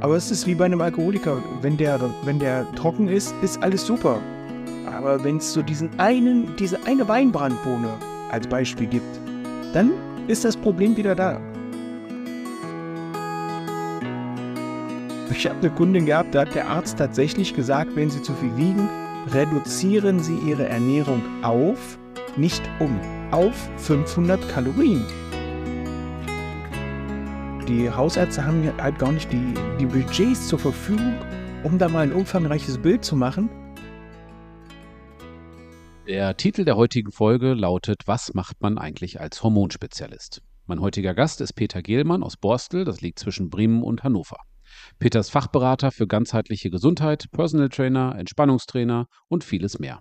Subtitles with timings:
[0.00, 1.42] Aber es ist wie bei einem Alkoholiker.
[1.60, 4.20] Wenn der, wenn der trocken ist, ist alles super.
[4.86, 7.88] Aber wenn es so diesen einen, diese eine Weinbrandbohne
[8.30, 9.20] als Beispiel gibt,
[9.72, 9.90] dann
[10.28, 11.40] ist das Problem wieder da.
[15.30, 18.56] Ich habe eine Kundin gehabt, da hat der Arzt tatsächlich gesagt, wenn sie zu viel
[18.56, 18.88] wiegen,
[19.32, 21.98] reduzieren sie ihre Ernährung auf,
[22.36, 22.98] nicht um,
[23.30, 25.04] auf 500 Kalorien.
[27.68, 31.18] Die Hausärzte haben halt gar nicht die, die Budgets zur Verfügung,
[31.64, 33.50] um da mal ein umfangreiches Bild zu machen.
[36.06, 40.40] Der Titel der heutigen Folge lautet Was macht man eigentlich als Hormonspezialist?
[40.64, 44.38] Mein heutiger Gast ist Peter Gehlmann aus Borstel, das liegt zwischen Bremen und Hannover.
[44.98, 50.00] Peter ist Fachberater für ganzheitliche Gesundheit, Personal Trainer, Entspannungstrainer und vieles mehr.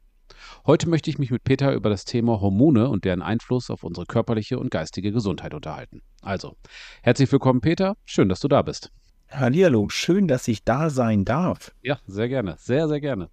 [0.66, 4.05] Heute möchte ich mich mit Peter über das Thema Hormone und deren Einfluss auf unsere
[4.05, 6.02] körperliche und geistige Gesundheit unterhalten.
[6.22, 6.55] Also,
[7.02, 7.96] herzlich willkommen, Peter.
[8.05, 8.91] Schön, dass du da bist.
[9.30, 11.73] Hallihallo, schön, dass ich da sein darf.
[11.82, 13.30] Ja, sehr gerne, sehr, sehr gerne.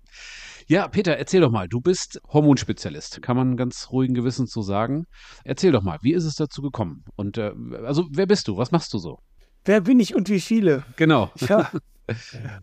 [0.67, 5.07] Ja, Peter, erzähl doch mal, du bist Hormonspezialist, kann man ganz ruhigen Gewissens so sagen.
[5.45, 7.05] Erzähl doch mal, wie ist es dazu gekommen?
[7.17, 7.53] Und äh,
[7.85, 8.57] also, wer bist du?
[8.57, 9.19] Was machst du so?
[9.65, 10.85] Wer bin ich und wie viele?
[10.97, 11.31] Genau.
[11.49, 11.71] Ja.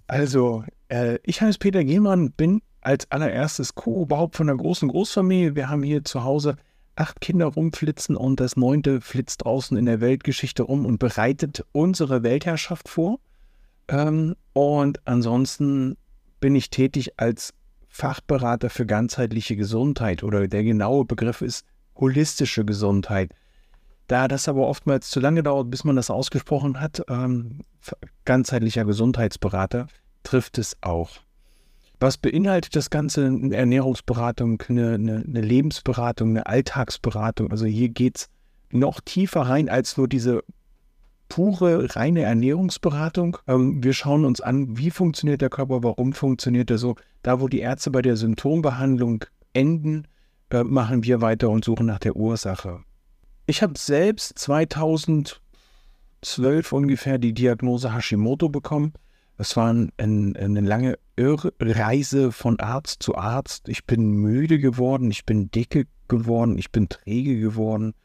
[0.06, 5.56] Also, äh, ich heiße Peter Gehmann, bin als allererstes Co-Oberhaupt von einer großen Großfamilie.
[5.56, 6.56] Wir haben hier zu Hause
[6.96, 12.24] acht Kinder rumflitzen und das neunte flitzt draußen in der Weltgeschichte rum und bereitet unsere
[12.24, 13.20] Weltherrschaft vor.
[13.88, 15.98] Ähm, und ansonsten
[16.40, 17.54] bin ich tätig als
[17.88, 21.66] Fachberater für ganzheitliche Gesundheit oder der genaue Begriff ist
[21.96, 23.34] holistische Gesundheit.
[24.08, 27.62] Da das aber oftmals zu lange dauert, bis man das ausgesprochen hat, ähm,
[28.26, 29.88] ganzheitlicher Gesundheitsberater
[30.24, 31.20] trifft es auch.
[32.02, 33.28] Was beinhaltet das Ganze?
[33.28, 37.52] Eine Ernährungsberatung, eine, eine, eine Lebensberatung, eine Alltagsberatung.
[37.52, 38.28] Also hier geht es
[38.72, 40.44] noch tiefer rein als nur diese
[41.30, 43.38] pure, reine Ernährungsberatung.
[43.48, 46.96] Ähm, wir schauen uns an, wie funktioniert der Körper, warum funktioniert er so.
[47.22, 50.08] Da, wo die Ärzte bei der Symptombehandlung enden,
[50.50, 52.80] äh, machen wir weiter und suchen nach der Ursache.
[53.46, 55.40] Ich habe selbst 2012
[56.72, 58.94] ungefähr die Diagnose Hashimoto bekommen.
[59.42, 63.70] Es war ein, ein, eine lange Irrreise von Arzt zu Arzt.
[63.70, 67.96] Ich bin müde geworden, ich bin dicke geworden, ich bin träge geworden.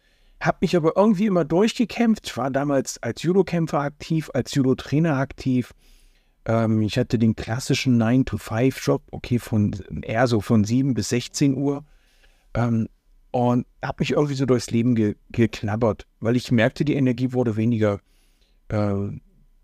[0.41, 2.27] Habe mich aber irgendwie immer durchgekämpft.
[2.29, 5.75] Ich war damals als Judo-Kämpfer aktiv, als Judo-Trainer aktiv.
[6.47, 11.85] Ähm, ich hatte den klassischen 9-to-5-Job, okay, von eher so von 7 bis 16 Uhr.
[12.55, 12.89] Ähm,
[13.33, 17.57] und habe mich irgendwie so durchs Leben ge geknabbert, weil ich merkte, die Energie wurde
[17.57, 18.01] weniger.
[18.69, 19.11] Äh,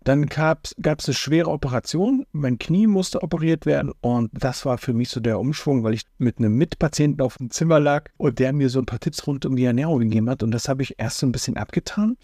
[0.07, 2.25] dann gab es eine schwere Operation.
[2.31, 3.91] Mein Knie musste operiert werden.
[4.01, 7.51] Und das war für mich so der Umschwung, weil ich mit einem Mitpatienten auf dem
[7.51, 10.43] Zimmer lag und der mir so ein paar Tipps rund um die Ernährung gegeben hat.
[10.43, 12.17] Und das habe ich erst so ein bisschen abgetan.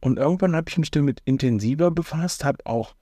[0.00, 2.94] Und irgendwann habe ich mich damit intensiver befasst, habe auch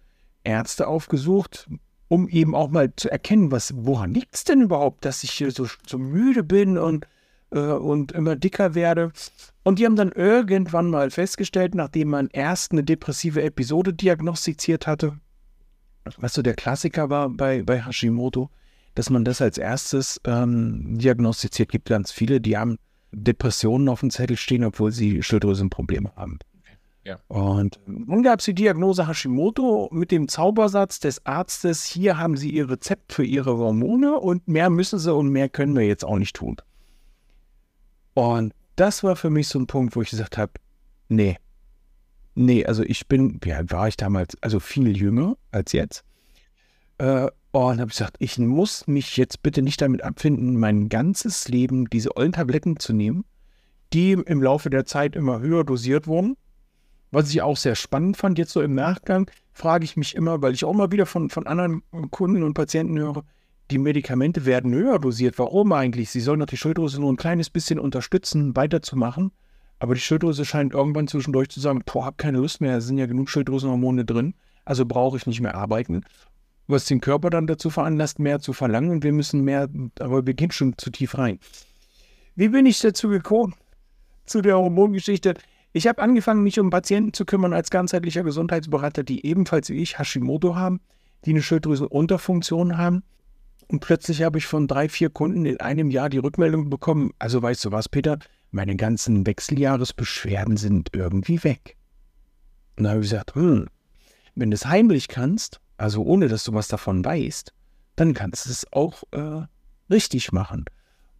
[0.44, 1.68] Ärzte aufgesucht,
[2.08, 5.50] um eben auch mal zu erkennen, was, woran liegt es denn überhaupt, dass ich hier
[5.50, 7.06] so, so müde bin und,
[7.58, 9.12] und immer dicker werde.
[9.62, 15.18] Und die haben dann irgendwann mal festgestellt, nachdem man erst eine depressive Episode diagnostiziert hatte,
[16.18, 18.50] was so der Klassiker war bei, bei Hashimoto,
[18.94, 21.70] dass man das als erstes ähm, diagnostiziert.
[21.70, 22.78] Gibt ganz viele, die haben
[23.12, 26.38] Depressionen auf dem Zettel stehen, obwohl sie Schilddrüsenprobleme haben.
[27.04, 27.18] Ja.
[27.28, 32.50] Und nun gab es die Diagnose Hashimoto mit dem Zaubersatz des Arztes, hier haben Sie
[32.50, 36.18] Ihr Rezept für Ihre Hormone und mehr müssen Sie und mehr können wir jetzt auch
[36.18, 36.56] nicht tun.
[38.20, 40.52] Und das war für mich so ein Punkt, wo ich gesagt habe,
[41.08, 41.38] nee,
[42.34, 44.36] nee, also ich bin, alt war ich damals?
[44.42, 46.04] Also viel jünger als jetzt.
[46.98, 51.88] Äh, und habe gesagt, ich muss mich jetzt bitte nicht damit abfinden, mein ganzes Leben
[51.88, 53.24] diese ollen Tabletten zu nehmen,
[53.94, 56.36] die im Laufe der Zeit immer höher dosiert wurden.
[57.12, 60.52] Was ich auch sehr spannend fand, jetzt so im Nachgang, frage ich mich immer, weil
[60.52, 63.24] ich auch mal wieder von, von anderen Kunden und Patienten höre,
[63.70, 65.38] die Medikamente werden höher dosiert.
[65.38, 66.10] Warum eigentlich?
[66.10, 69.30] Sie sollen doch die Schilddrüse nur ein kleines bisschen unterstützen, weiterzumachen.
[69.78, 72.98] Aber die Schilddrüse scheint irgendwann zwischendurch zu sagen, boah, hab keine Lust mehr, es sind
[72.98, 76.04] ja genug Schilddrüsenhormone drin, also brauche ich nicht mehr arbeiten.
[76.66, 79.68] Was den Körper dann dazu veranlasst, mehr zu verlangen und wir müssen mehr,
[79.98, 81.38] aber wir gehen schon zu tief rein.
[82.36, 83.54] Wie bin ich dazu gekommen?
[84.26, 85.34] Zu der Hormongeschichte.
[85.72, 89.98] Ich habe angefangen, mich um Patienten zu kümmern als ganzheitlicher Gesundheitsberater, die ebenfalls wie ich
[89.98, 90.80] Hashimoto haben,
[91.24, 93.02] die eine Schilddrüsenunterfunktion haben
[93.70, 97.40] und plötzlich habe ich von drei, vier Kunden in einem Jahr die Rückmeldung bekommen, also
[97.40, 98.18] weißt du was, Peter,
[98.50, 101.76] meine ganzen Wechseljahresbeschwerden sind irgendwie weg.
[102.76, 103.68] Und da habe ich gesagt, hm,
[104.34, 107.52] wenn du es heimlich kannst, also ohne dass du was davon weißt,
[107.94, 109.42] dann kannst du es auch äh,
[109.88, 110.64] richtig machen.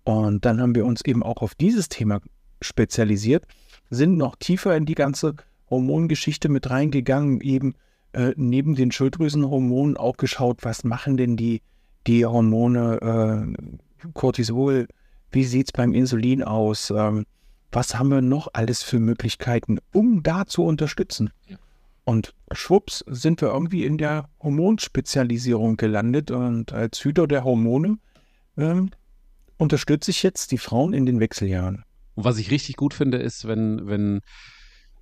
[0.02, 2.20] Und dann haben wir uns eben auch auf dieses Thema
[2.60, 3.44] spezialisiert,
[3.90, 5.36] sind noch tiefer in die ganze
[5.68, 7.74] Hormongeschichte mit reingegangen, eben
[8.12, 11.62] äh, neben den Schilddrüsenhormonen auch geschaut, was machen denn die,
[12.06, 13.54] die Hormone
[14.02, 14.88] äh, Cortisol,
[15.30, 17.26] wie sieht es beim Insulin aus, ähm,
[17.72, 21.30] was haben wir noch alles für Möglichkeiten, um da zu unterstützen.
[21.46, 21.56] Ja.
[22.04, 27.98] Und schwupps sind wir irgendwie in der Hormonspezialisierung gelandet und als Hüter der Hormone
[28.56, 28.90] ähm,
[29.58, 31.84] unterstütze ich jetzt die Frauen in den Wechseljahren.
[32.14, 34.22] Und was ich richtig gut finde, ist, wenn, wenn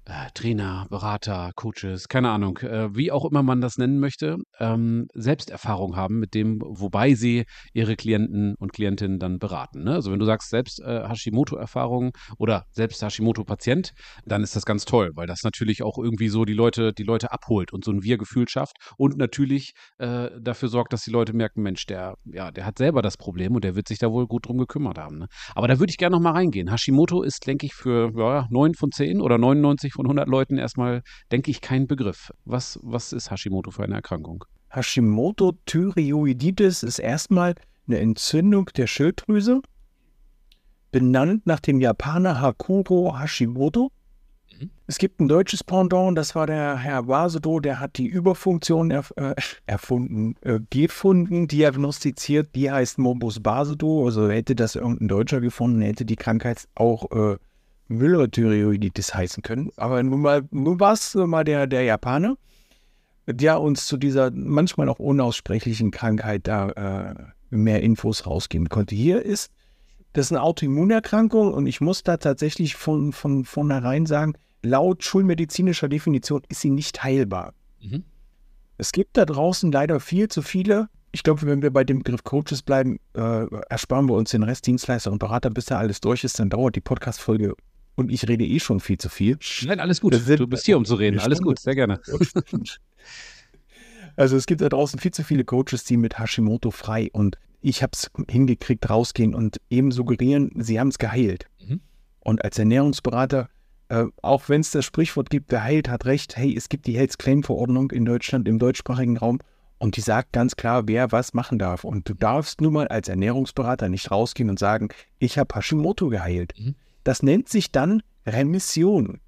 [0.04, 5.06] äh, Trainer, Berater, Coaches, keine Ahnung, äh, wie auch immer man das nennen möchte, ähm,
[5.14, 9.84] Selbsterfahrung haben mit dem, wobei sie ihre Klienten und Klientinnen dann beraten.
[9.84, 9.94] Ne?
[9.94, 13.92] Also wenn du sagst selbst äh, Hashimoto-Erfahrung oder selbst Hashimoto-Patient,
[14.24, 17.32] dann ist das ganz toll, weil das natürlich auch irgendwie so die Leute, die Leute
[17.32, 21.62] abholt und so ein Wir-Gefühl schafft und natürlich äh, dafür sorgt, dass die Leute merken,
[21.62, 24.46] Mensch, der, ja, der hat selber das Problem und der wird sich da wohl gut
[24.46, 25.18] drum gekümmert haben.
[25.18, 25.26] Ne?
[25.54, 26.70] Aber da würde ich gerne noch mal reingehen.
[26.70, 31.02] Hashimoto ist, denke ich, für ja, 9 von 10 oder 99 von 100 Leuten erstmal,
[31.30, 32.30] denke ich, kein Begriff.
[32.44, 34.44] Was, was ist Hashimoto für eine Erkrankung?
[34.70, 37.54] Hashimoto-Thyreoiditis ist erstmal
[37.86, 39.62] eine Entzündung der Schilddrüse,
[40.90, 43.90] benannt nach dem Japaner Hakuro Hashimoto.
[44.58, 44.70] Mhm.
[44.86, 49.12] Es gibt ein deutsches Pendant, das war der Herr Basedow, der hat die Überfunktion erf
[49.16, 49.34] äh,
[49.66, 54.06] erfunden, äh, gefunden, diagnostiziert, die heißt Morbus Basedow.
[54.06, 57.36] Also hätte das irgendein Deutscher gefunden, hätte die Krankheit auch äh,
[57.88, 59.70] Müller-Thyreoiditis heißen können.
[59.76, 62.36] Aber nun, mal, nun war es mal der, der Japaner,
[63.34, 67.14] der uns zu dieser manchmal auch unaussprechlichen Krankheit da äh,
[67.50, 68.94] mehr Infos rausgeben konnte.
[68.94, 69.50] Hier ist
[70.14, 74.32] das eine Autoimmunerkrankung und ich muss da tatsächlich von, von vornherein sagen,
[74.62, 77.52] laut schulmedizinischer Definition ist sie nicht heilbar.
[77.82, 78.04] Mhm.
[78.78, 80.88] Es gibt da draußen leider viel zu viele.
[81.12, 84.66] Ich glaube, wenn wir bei dem Begriff Coaches bleiben, äh, ersparen wir uns den Rest
[84.66, 86.38] Dienstleister und Berater, bis da alles durch ist.
[86.38, 87.54] Dann dauert die Podcast-Folge
[87.96, 89.38] und ich rede eh schon viel zu viel.
[89.64, 90.14] Nein, alles gut.
[90.14, 91.18] du bist hier, um zu reden.
[91.18, 92.00] Alles gut, sehr gerne.
[94.16, 97.82] Also es gibt da draußen viel zu viele Coaches, die mit Hashimoto frei und ich
[97.82, 101.46] habe es hingekriegt, rausgehen und eben suggerieren, sie haben es geheilt.
[101.60, 101.80] Mhm.
[102.20, 103.48] Und als Ernährungsberater,
[103.88, 106.96] äh, auch wenn es das Sprichwort gibt, wer heilt, hat recht, hey, es gibt die
[106.96, 109.40] Health Claim Verordnung in Deutschland, im deutschsprachigen Raum
[109.78, 111.84] und die sagt ganz klar, wer was machen darf.
[111.84, 116.52] Und du darfst nun mal als Ernährungsberater nicht rausgehen und sagen, ich habe Hashimoto geheilt.
[116.58, 116.74] Mhm.
[117.04, 119.20] Das nennt sich dann Remission.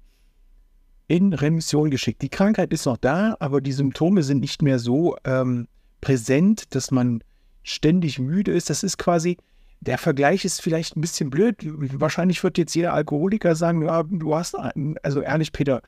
[1.11, 2.21] In Remission geschickt.
[2.21, 5.67] Die Krankheit ist noch da, aber die Symptome sind nicht mehr so ähm,
[5.99, 7.21] präsent, dass man
[7.63, 8.69] ständig müde ist.
[8.69, 9.35] Das ist quasi,
[9.81, 11.57] der Vergleich ist vielleicht ein bisschen blöd.
[11.65, 14.95] Wahrscheinlich wird jetzt jeder Alkoholiker sagen, ja, du hast, einen.
[15.03, 15.81] also ehrlich, Peter,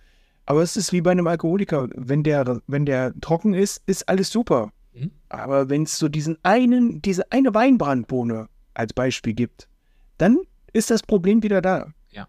[0.45, 1.87] aber es ist wie bei einem Alkoholiker.
[1.95, 4.73] Wenn der, wenn der trocken ist, ist alles super.
[4.93, 5.11] Mhm.
[5.29, 9.69] Aber wenn es so diesen einen, diese eine Weinbrandbohne als Beispiel gibt,
[10.17, 10.39] dann
[10.73, 11.93] ist das Problem wieder da.
[12.11, 12.27] Ja.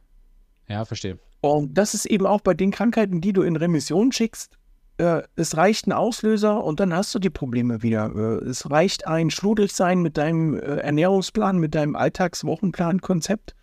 [0.68, 1.18] Ja, verstehe.
[1.44, 4.56] Und das ist eben auch bei den Krankheiten, die du in Remission schickst.
[4.96, 8.10] Äh, es reicht ein Auslöser und dann hast du die Probleme wieder.
[8.16, 13.54] Äh, es reicht ein Schludelsein mit deinem äh, Ernährungsplan, mit deinem Alltagswochenplan-Konzept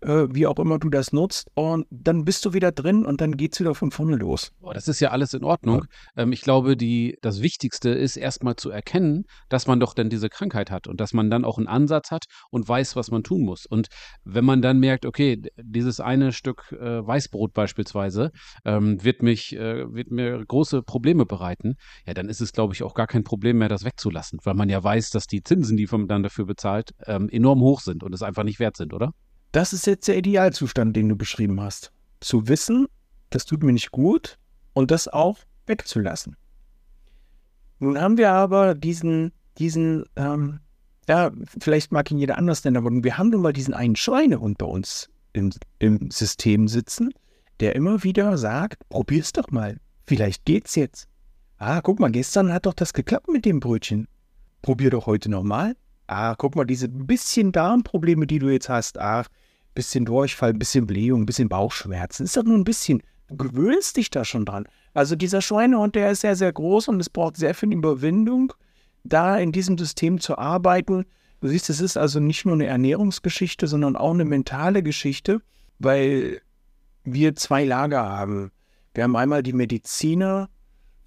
[0.00, 1.48] äh, wie auch immer du das nutzt.
[1.54, 4.52] Und dann bist du wieder drin und dann geht es wieder von vorne los.
[4.72, 5.84] Das ist ja alles in Ordnung.
[6.16, 6.22] Ja.
[6.22, 10.28] Ähm, ich glaube, die, das Wichtigste ist erstmal zu erkennen, dass man doch dann diese
[10.28, 13.42] Krankheit hat und dass man dann auch einen Ansatz hat und weiß, was man tun
[13.42, 13.66] muss.
[13.66, 13.88] Und
[14.24, 18.30] wenn man dann merkt, okay, dieses eine Stück äh, Weißbrot beispielsweise
[18.64, 22.82] ähm, wird mich, äh, wird mir große Probleme bereiten, ja, dann ist es, glaube ich,
[22.82, 25.88] auch gar kein Problem mehr, das wegzulassen, weil man ja weiß, dass die Zinsen, die
[25.90, 29.12] man dann dafür bezahlt, ähm, enorm hoch sind und es einfach nicht wert sind, oder?
[29.58, 31.90] Das ist jetzt der Idealzustand, den du beschrieben hast.
[32.20, 32.86] Zu wissen,
[33.30, 34.38] das tut mir nicht gut
[34.72, 36.36] und das auch wegzulassen.
[37.80, 40.60] Nun haben wir aber diesen, diesen, ähm,
[41.08, 44.58] ja, vielleicht mag ihn jeder anders nennen, aber wir haben nun mal diesen einen Schweinehund
[44.58, 45.50] bei uns im,
[45.80, 47.10] im System sitzen,
[47.58, 51.08] der immer wieder sagt, probier's doch mal, vielleicht geht's jetzt.
[51.56, 54.06] Ah, guck mal, gestern hat doch das geklappt mit dem Brötchen.
[54.62, 55.74] Probier doch heute nochmal
[56.08, 59.24] ah, guck mal, diese bisschen Darmprobleme, die du jetzt hast, ah,
[59.78, 63.00] bisschen Durchfall, bisschen Blähung, bisschen Bauchschmerzen, ist doch nur ein bisschen.
[63.28, 64.64] Du gewöhnst dich da schon dran.
[64.92, 68.52] Also dieser Schweinehund, der ist sehr, sehr groß und es braucht sehr viel Überwindung,
[69.04, 71.04] da in diesem System zu arbeiten.
[71.40, 75.40] Du siehst, es ist also nicht nur eine Ernährungsgeschichte, sondern auch eine mentale Geschichte,
[75.78, 76.40] weil
[77.04, 78.50] wir zwei Lager haben.
[78.94, 80.48] Wir haben einmal die Mediziner,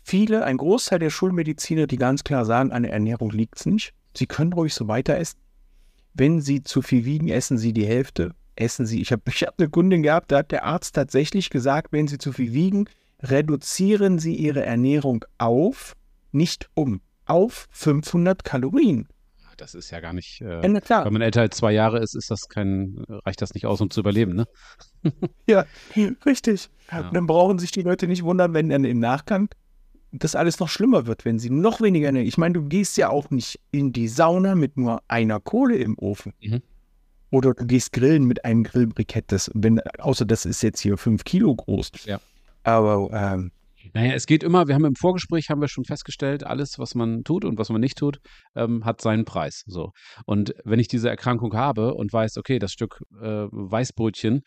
[0.02, 3.94] viele, ein Großteil der Schulmediziner, die ganz klar sagen, an der Ernährung liegt es nicht.
[4.16, 5.40] Sie können ruhig so weiter essen.
[6.14, 8.34] Wenn Sie zu viel wiegen, essen Sie die Hälfte.
[8.56, 9.02] Essen Sie.
[9.02, 12.18] Ich habe ich hab eine Kundin gehabt, da hat der Arzt tatsächlich gesagt, wenn Sie
[12.18, 12.90] zu viel wiegen,
[13.22, 15.96] reduzieren Sie Ihre Ernährung auf,
[16.32, 19.08] nicht um, auf 500 Kalorien.
[19.58, 20.42] Das ist ja gar nicht.
[20.42, 21.06] Äh, ja, klar.
[21.06, 23.92] Wenn man älter als zwei Jahre ist, ist das kein, reicht das nicht aus, um
[23.92, 24.48] zu überleben, ne?
[25.48, 25.66] ja,
[26.26, 26.72] richtig.
[26.92, 27.12] Ja.
[27.12, 29.50] Dann brauchen sich die Leute nicht wundern, wenn dann im Nachgang
[30.12, 32.12] das alles noch schlimmer wird, wenn sie noch weniger.
[32.14, 35.98] Ich meine, du gehst ja auch nicht in die Sauna mit nur einer Kohle im
[35.98, 36.34] Ofen.
[36.42, 36.62] Mhm.
[37.32, 41.24] Oder du gehst grillen mit einem Grillbrikett, das, wenn, außer das ist jetzt hier fünf
[41.24, 41.92] Kilo groß.
[42.06, 42.20] Ja.
[42.64, 43.52] Aber ähm,
[43.94, 47.24] naja, es geht immer, wir haben im Vorgespräch, haben wir schon festgestellt, alles, was man
[47.24, 48.20] tut und was man nicht tut,
[48.56, 49.64] ähm, hat seinen Preis.
[49.66, 49.92] So.
[50.26, 54.42] Und wenn ich diese Erkrankung habe und weiß, okay, das Stück äh, Weißbrötchen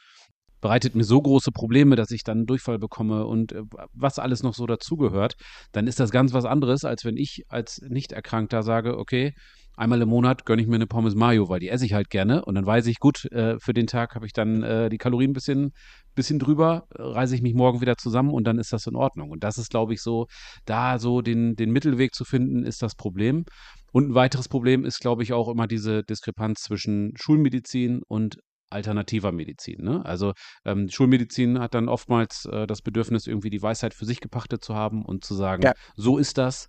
[0.61, 3.63] bereitet mir so große Probleme, dass ich dann einen Durchfall bekomme und äh,
[3.93, 5.35] was alles noch so dazugehört,
[5.73, 9.35] dann ist das ganz was anderes, als wenn ich als Nicht-Erkrankter sage, okay,
[9.77, 12.45] einmal im Monat gönne ich mir eine Pommes Mayo, weil die esse ich halt gerne
[12.45, 15.31] und dann weiß ich, gut, äh, für den Tag habe ich dann äh, die Kalorien
[15.31, 15.73] ein bisschen,
[16.15, 19.31] bisschen drüber, äh, reise ich mich morgen wieder zusammen und dann ist das in Ordnung.
[19.31, 20.27] Und das ist, glaube ich, so,
[20.65, 23.45] da so den, den Mittelweg zu finden, ist das Problem.
[23.93, 28.39] Und ein weiteres Problem ist, glaube ich, auch immer diese Diskrepanz zwischen Schulmedizin und
[28.71, 29.83] alternativer Medizin.
[29.83, 30.05] Ne?
[30.05, 30.33] Also
[30.65, 34.75] ähm, Schulmedizin hat dann oftmals äh, das Bedürfnis, irgendwie die Weisheit für sich gepachtet zu
[34.75, 35.73] haben und zu sagen, ja.
[35.95, 36.69] so ist das,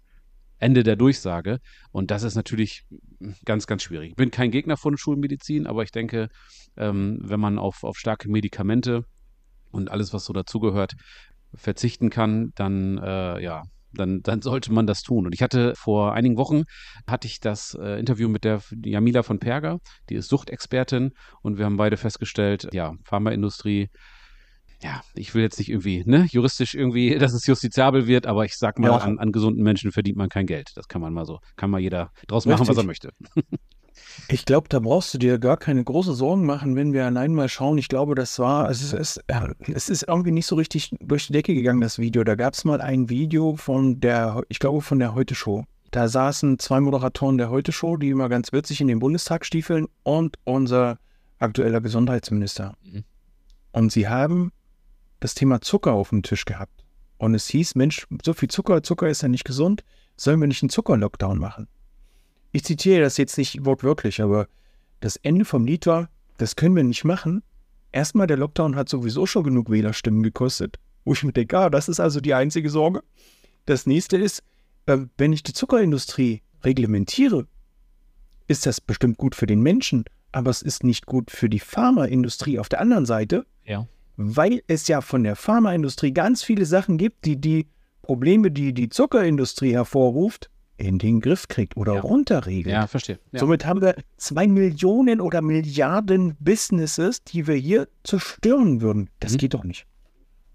[0.66, 1.60] Ende der Durchsage.
[1.92, 2.86] Und das ist natürlich
[3.46, 4.10] ganz, ganz schwierig.
[4.10, 6.30] Ich bin kein Gegner von Schulmedizin, aber ich denke,
[6.76, 9.06] ähm, wenn man auf, auf starke Medikamente
[9.72, 10.94] und alles, was so dazugehört,
[11.54, 13.62] verzichten kann, dann äh, ja,
[13.94, 15.28] dann, dann sollte man das tun.
[15.28, 16.64] Und ich hatte vor einigen Wochen
[17.08, 19.80] hatte ich das äh, Interview mit der Jamila von Perger,
[20.10, 21.12] die ist Suchtexpertin
[21.44, 23.90] und wir haben beide festgestellt, ja, Pharmaindustrie
[24.82, 28.58] ja, ich will jetzt nicht irgendwie, ne, juristisch irgendwie, dass es justiziabel wird, aber ich
[28.58, 28.98] sag mal, ja.
[28.98, 30.72] an, an, gesunden Menschen verdient man kein Geld.
[30.76, 32.70] Das kann man mal so, kann mal jeder draus machen, Richtig.
[32.70, 33.12] was er möchte.
[34.28, 37.50] Ich glaube, da brauchst du dir gar keine große Sorgen machen, wenn wir allein mal
[37.50, 37.78] schauen.
[37.78, 39.24] Ich glaube, das war, es ist,
[39.68, 42.24] es ist irgendwie nicht so richtig durch die Decke gegangen, das Video.
[42.24, 45.66] Da gab es mal ein Video von der, ich glaube, von der Heute-Show.
[45.92, 50.38] Da saßen zwei Moderatoren der Heute-Show, die immer ganz witzig in den Bundestag stiefeln und
[50.44, 50.98] unser
[51.40, 52.76] aktueller Gesundheitsminister.
[52.84, 53.04] Mhm.
[53.72, 54.52] Und sie haben
[55.20, 56.86] das Thema Zucker auf dem Tisch gehabt.
[57.18, 59.84] Und es hieß, Mensch, so viel Zucker, Zucker ist ja nicht gesund,
[60.18, 61.68] sollen wir nicht einen Zucker-Lockdown machen?
[62.52, 64.48] Ich zitiere das jetzt nicht wortwörtlich, aber
[65.00, 67.44] das Ende vom Lied war, das können wir nicht machen.
[67.92, 70.80] Erstmal, der Lockdown hat sowieso schon genug Wählerstimmen gekostet.
[71.06, 73.02] Wo ich mir denke, ah, das ist also die einzige Sorge.
[73.66, 74.44] Das nächste ist,
[74.86, 77.48] äh, wenn ich die Zuckerindustrie reglementiere,
[78.48, 82.60] ist das bestimmt gut für den Menschen, aber es ist nicht gut für die Pharmaindustrie
[82.60, 83.46] auf der anderen Seite.
[83.64, 87.68] Ja weil es ja von der Pharmaindustrie ganz viele Sachen gibt, die die
[88.02, 92.02] Probleme, die die Zuckerindustrie hervorruft, in den Griff kriegt oder ja.
[92.02, 92.74] runterregelt.
[92.74, 93.20] Ja, verstehe.
[93.32, 93.40] Ja.
[93.40, 99.10] Somit haben wir zwei Millionen oder Milliarden Businesses, die wir hier zerstören würden.
[99.20, 99.38] Das mhm.
[99.38, 99.86] geht doch nicht.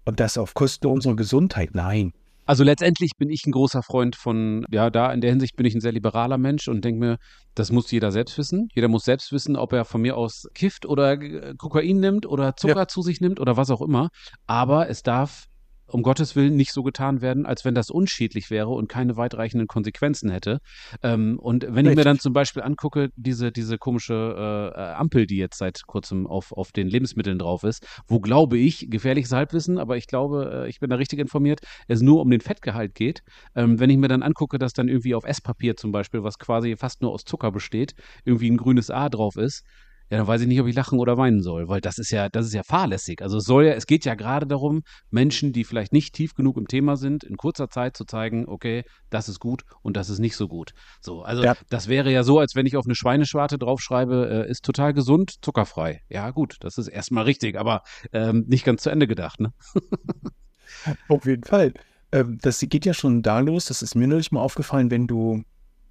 [0.05, 1.71] Und das auf Kosten unserer Gesundheit.
[1.73, 2.13] Nein.
[2.51, 5.73] Also letztendlich bin ich ein großer Freund von, ja, da in der Hinsicht bin ich
[5.73, 7.17] ein sehr liberaler Mensch und denke mir,
[7.55, 8.67] das muss jeder selbst wissen.
[8.75, 11.17] Jeder muss selbst wissen, ob er von mir aus kifft oder
[11.55, 12.87] Kokain nimmt oder Zucker ja.
[12.89, 14.09] zu sich nimmt oder was auch immer.
[14.47, 15.45] Aber es darf
[15.91, 19.67] um Gottes Willen nicht so getan werden, als wenn das unschädlich wäre und keine weitreichenden
[19.67, 20.59] Konsequenzen hätte.
[21.03, 21.91] Ähm, und wenn Richtig.
[21.91, 26.27] ich mir dann zum Beispiel angucke, diese, diese komische äh, Ampel, die jetzt seit kurzem
[26.27, 30.69] auf, auf den Lebensmitteln drauf ist, wo glaube ich, gefährliches Halbwissen, aber ich glaube, äh,
[30.69, 33.21] ich bin da richtig informiert, es nur um den Fettgehalt geht.
[33.55, 36.75] Ähm, wenn ich mir dann angucke, dass dann irgendwie auf Esspapier zum Beispiel, was quasi
[36.77, 37.93] fast nur aus Zucker besteht,
[38.25, 39.63] irgendwie ein grünes A drauf ist,
[40.11, 42.27] ja, dann weiß ich nicht, ob ich lachen oder weinen soll, weil das ist ja,
[42.27, 43.21] das ist ja fahrlässig.
[43.21, 46.57] Also es soll ja, es geht ja gerade darum, Menschen, die vielleicht nicht tief genug
[46.57, 50.19] im Thema sind, in kurzer Zeit zu zeigen, okay, das ist gut und das ist
[50.19, 50.73] nicht so gut.
[50.99, 51.55] So, also ja.
[51.69, 55.35] das wäre ja so, als wenn ich auf eine Schweineschwarte draufschreibe, äh, ist total gesund,
[55.41, 56.01] zuckerfrei.
[56.09, 59.53] Ja, gut, das ist erstmal richtig, aber ähm, nicht ganz zu Ende gedacht, ne?
[61.07, 61.73] auf jeden Fall.
[62.11, 65.43] Ähm, das geht ja schon da los, das ist mir neulich mal aufgefallen, wenn du,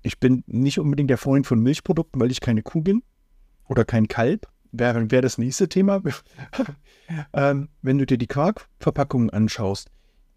[0.03, 3.03] ich bin nicht unbedingt der Freund von Milchprodukten, weil ich keine Kuh bin
[3.71, 6.03] oder kein Kalb, wäre wär das nächste Thema.
[7.33, 9.89] ähm, wenn du dir die Quarkverpackungen anschaust,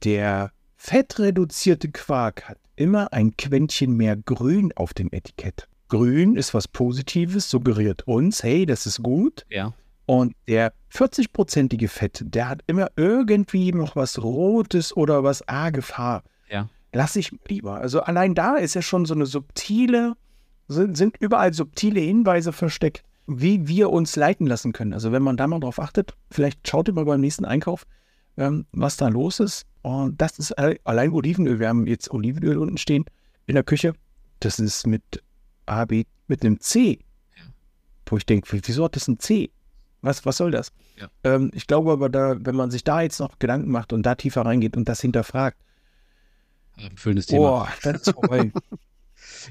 [0.03, 5.67] der fettreduzierte Quark hat immer ein Quäntchen mehr Grün auf dem Etikett.
[5.89, 9.45] Grün ist was Positives, suggeriert uns, hey, das ist gut.
[9.49, 9.73] Ja.
[10.05, 16.23] Und der 40-prozentige Fett, der hat immer irgendwie noch was Rotes oder was, ah, Gefahr.
[16.49, 16.69] Ja.
[16.91, 17.75] Lass ich lieber.
[17.75, 20.13] Also allein da ist ja schon so eine subtile,
[20.67, 24.93] sind, sind überall subtile Hinweise versteckt wie wir uns leiten lassen können.
[24.93, 27.85] Also wenn man da mal drauf achtet, vielleicht schaut ihr mal beim nächsten Einkauf,
[28.37, 29.65] ähm, was da los ist.
[29.81, 31.59] Und das ist allein Olivenöl.
[31.59, 33.05] Wir haben jetzt Olivenöl unten stehen
[33.47, 33.93] in der Küche.
[34.39, 35.23] Das ist mit
[35.65, 36.99] A, B, mit einem C.
[37.35, 37.43] Ja.
[38.05, 39.51] Wo ich denke, wieso hat das ein C?
[40.01, 40.71] Was, was soll das?
[40.99, 41.07] Ja.
[41.23, 44.15] Ähm, ich glaube aber, da, wenn man sich da jetzt noch Gedanken macht und da
[44.15, 45.57] tiefer reingeht und das hinterfragt,
[46.77, 46.95] ein
[47.29, 47.49] Thema.
[47.49, 48.51] Boah, das ist toll.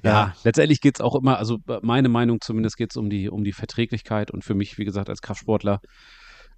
[0.03, 3.11] Ja, ja letztendlich geht es auch immer, also äh, meine Meinung zumindest geht es um
[3.11, 5.81] die, um die Verträglichkeit und für mich, wie gesagt, als Kraftsportler,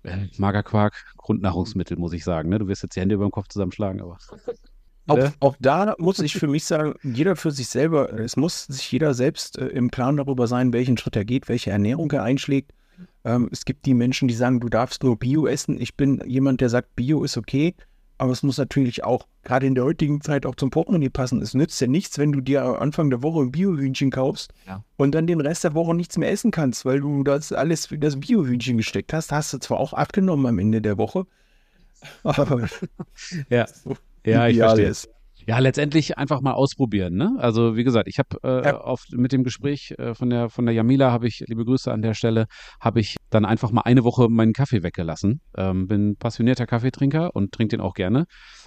[0.05, 2.49] äh, Magerquark, Grundnahrungsmittel, muss ich sagen.
[2.49, 2.59] Ne?
[2.59, 4.19] Du wirst jetzt die Hände über den Kopf zusammenschlagen, aber.
[5.07, 5.33] auch, ne?
[5.41, 9.15] auch, da muss ich für mich sagen, jeder für sich selber, es muss sich jeder
[9.15, 12.73] selbst äh, im Klaren darüber sein, welchen Schritt er geht, welche Ernährung er einschlägt.
[13.25, 15.81] Ähm, es gibt die Menschen, die sagen, du darfst nur Bio essen.
[15.81, 17.75] Ich bin jemand, der sagt, Bio ist okay.
[18.17, 21.43] Aber es muss natürlich auch gerade in der heutigen Zeit auch zum Portemonnaie passen.
[21.43, 24.85] Es nützt ja nichts, wenn du dir Anfang der Woche ein Biohühnchen kaufst ja.
[24.97, 27.99] und dann den Rest der Woche nichts mehr essen kannst, weil du das alles für
[27.99, 29.33] das Biohühnchen gesteckt hast.
[29.33, 31.27] Hast du zwar auch abgenommen am Ende der Woche,
[32.23, 32.69] aber
[33.51, 33.67] ja,
[34.25, 34.89] ja ich verstehe.
[34.89, 35.09] es.
[35.47, 37.17] Ja, letztendlich einfach mal ausprobieren.
[37.17, 37.37] Ne?
[37.39, 38.95] Also wie gesagt, ich habe äh, ja.
[39.11, 42.15] mit dem Gespräch äh, von der von der Jamila habe ich liebe Grüße an der
[42.15, 42.47] Stelle
[42.81, 45.41] habe ich dann einfach mal eine Woche meinen Kaffee weggelassen.
[45.57, 48.27] Ähm, bin passionierter Kaffeetrinker und trinke den auch gerne,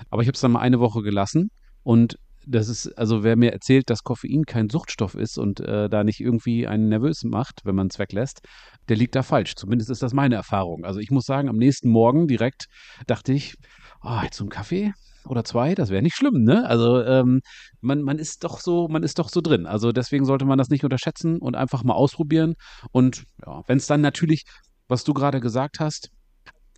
[0.09, 1.49] aber ich habe es dann mal eine Woche gelassen
[1.83, 2.17] und
[2.49, 6.21] das ist, also wer mir erzählt, dass Koffein kein Suchtstoff ist und äh, da nicht
[6.21, 8.39] irgendwie einen nervös macht, wenn man es weglässt,
[8.87, 9.55] der liegt da falsch.
[9.55, 10.85] Zumindest ist das meine Erfahrung.
[10.85, 12.67] Also ich muss sagen, am nächsten Morgen direkt
[13.05, 13.55] dachte ich,
[14.01, 14.93] oh, jetzt so Kaffee,
[15.27, 16.65] oder zwei, das wäre nicht schlimm, ne?
[16.67, 17.41] Also ähm,
[17.81, 19.65] man, man ist doch so, man ist doch so drin.
[19.65, 22.55] Also deswegen sollte man das nicht unterschätzen und einfach mal ausprobieren.
[22.91, 24.43] Und ja, wenn es dann natürlich,
[24.87, 26.09] was du gerade gesagt hast,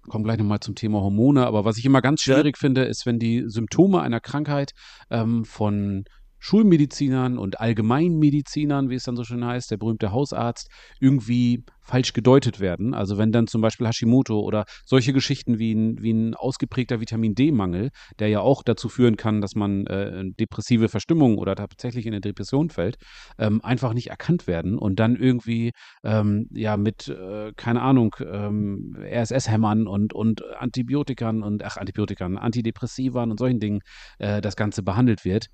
[0.07, 2.59] kommen gleich nochmal zum Thema Hormone, aber was ich immer ganz schwierig ja.
[2.59, 4.71] finde, ist, wenn die Symptome einer Krankheit
[5.09, 6.05] ähm, von
[6.39, 10.69] Schulmedizinern und Allgemeinmedizinern, wie es dann so schön heißt, der berühmte Hausarzt,
[10.99, 12.93] irgendwie falsch gedeutet werden.
[12.93, 17.33] Also wenn dann zum Beispiel Hashimoto oder solche Geschichten wie ein, wie ein ausgeprägter Vitamin
[17.33, 22.13] D-Mangel, der ja auch dazu führen kann, dass man äh, depressive Verstimmung oder tatsächlich in
[22.13, 22.97] eine Depression fällt,
[23.39, 25.71] ähm, einfach nicht erkannt werden und dann irgendwie
[26.03, 33.31] ähm, ja mit, äh, keine Ahnung, ähm, RSS-Hämmern und, und Antibiotikern und ach, Antibiotikern, Antidepressivern
[33.31, 33.81] und solchen Dingen
[34.19, 35.47] äh, das Ganze behandelt wird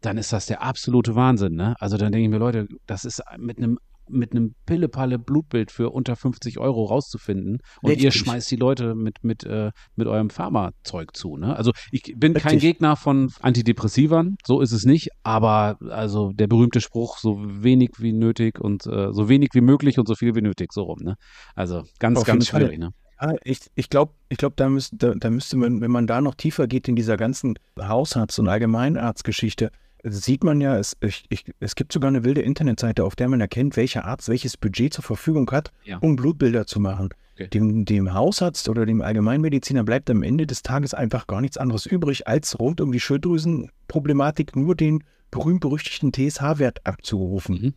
[0.00, 1.54] dann ist das der absolute Wahnsinn.
[1.54, 1.74] Ne?
[1.78, 3.78] Also dann denke ich mir, Leute, das ist mit einem
[4.12, 8.04] mit einem Pillepalle Blutbild für unter 50 Euro rauszufinden und Richtig.
[8.04, 11.36] ihr schmeißt die Leute mit, mit, äh, mit eurem Pharmazeug zu.
[11.36, 11.56] Ne?
[11.56, 12.42] Also ich bin Richtig.
[12.42, 17.90] kein Gegner von Antidepressivern, so ist es nicht, aber also der berühmte Spruch, so wenig
[17.98, 20.98] wie nötig und äh, so wenig wie möglich und so viel wie nötig, so rum.
[21.02, 21.14] Ne?
[21.54, 22.78] Also ganz, Auf ganz schwierig.
[22.78, 22.90] Ne?
[23.20, 26.20] Ja, ich ich glaube, ich glaub, da, müsst, da, da müsste man, wenn man da
[26.20, 29.70] noch tiefer geht in dieser ganzen Hausarzt- und Allgemeinarztgeschichte,
[30.04, 33.40] sieht man ja, es, ich, ich, es gibt sogar eine wilde Internetseite, auf der man
[33.40, 35.98] erkennt, welcher Arzt welches Budget zur Verfügung hat, ja.
[35.98, 37.10] um Blutbilder zu machen.
[37.34, 37.48] Okay.
[37.48, 41.86] Dem, dem Hausarzt oder dem Allgemeinmediziner bleibt am Ende des Tages einfach gar nichts anderes
[41.86, 47.62] übrig, als rund um die Schilddrüsenproblematik nur den berühmt-berüchtigten TSH-Wert abzurufen.
[47.62, 47.74] Mhm.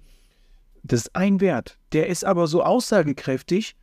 [0.83, 3.75] Das ist ein Wert, der ist aber so aussagekräftig,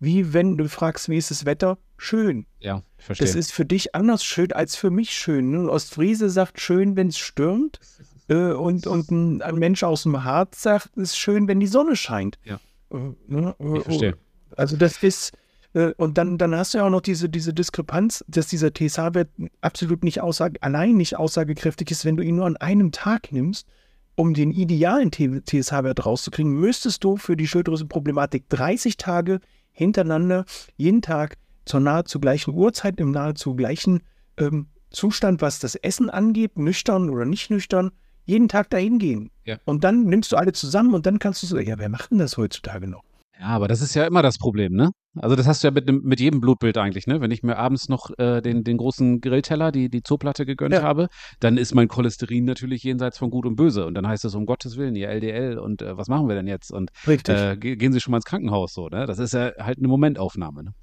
[0.00, 1.78] wie wenn du fragst, wie ist das Wetter?
[1.98, 2.46] Schön.
[2.60, 3.26] Ja, ich verstehe.
[3.26, 5.50] Das ist für dich anders schön als für mich schön.
[5.50, 5.68] Ne?
[5.68, 7.80] Ostfriese sagt schön, wenn es stürmt.
[8.28, 11.66] Äh, und, und ein, ein, Mensch aus dem Harz sagt, es ist schön, wenn die
[11.66, 12.38] Sonne scheint.
[12.44, 12.60] Ja.
[12.92, 13.54] Äh, ne?
[13.58, 14.16] Ich verstehe.
[14.56, 15.32] Also das ist,
[15.74, 19.30] äh, und dann, dann hast du ja auch noch diese, diese Diskrepanz, dass dieser TSH-Wert
[19.60, 23.66] absolut nicht aussage, allein nicht aussagekräftig ist, wenn du ihn nur an einem Tag nimmst
[24.14, 30.44] um den idealen TSH-Wert rauszukriegen, müsstest du für die Schilddrüsenproblematik 30 Tage hintereinander
[30.76, 31.36] jeden Tag
[31.68, 34.02] zur nahezu gleichen Uhrzeit, im nahezu gleichen
[34.36, 37.92] ähm, Zustand, was das Essen angeht, nüchtern oder nicht nüchtern,
[38.24, 39.30] jeden Tag dahin gehen.
[39.44, 39.58] Ja.
[39.64, 42.18] Und dann nimmst du alle zusammen und dann kannst du so, ja, wer macht denn
[42.18, 43.04] das heutzutage noch?
[43.40, 44.90] Ja, aber das ist ja immer das Problem, ne?
[45.14, 47.20] Also das hast du ja mit, mit jedem Blutbild eigentlich, ne?
[47.20, 50.82] Wenn ich mir abends noch äh, den, den großen Grillteller, die, die Zooplatte gegönnt ja.
[50.82, 53.86] habe, dann ist mein Cholesterin natürlich jenseits von Gut und Böse.
[53.86, 56.48] Und dann heißt es, um Gottes Willen, ihr LDL und äh, was machen wir denn
[56.48, 56.72] jetzt?
[56.72, 59.06] Und äh, gehen Sie schon mal ins Krankenhaus so, ne?
[59.06, 60.74] Das ist ja halt eine Momentaufnahme, ne?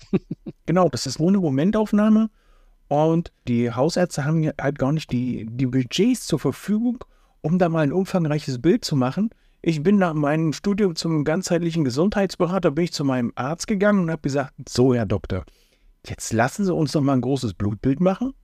[0.66, 2.30] genau, das ist nur eine Momentaufnahme.
[2.88, 7.04] Und die Hausärzte haben halt gar nicht die, die Budgets zur Verfügung,
[7.42, 9.30] um da mal ein umfangreiches Bild zu machen.
[9.68, 14.12] Ich bin nach meinem Studium zum ganzheitlichen Gesundheitsberater, bin ich zu meinem Arzt gegangen und
[14.12, 15.44] habe gesagt, so Herr Doktor,
[16.06, 18.36] jetzt lassen Sie uns noch mal ein großes Blutbild machen.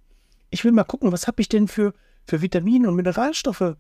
[0.50, 1.94] Ich will mal gucken, was habe ich denn für,
[2.26, 3.76] für Vitamine und Mineralstoffe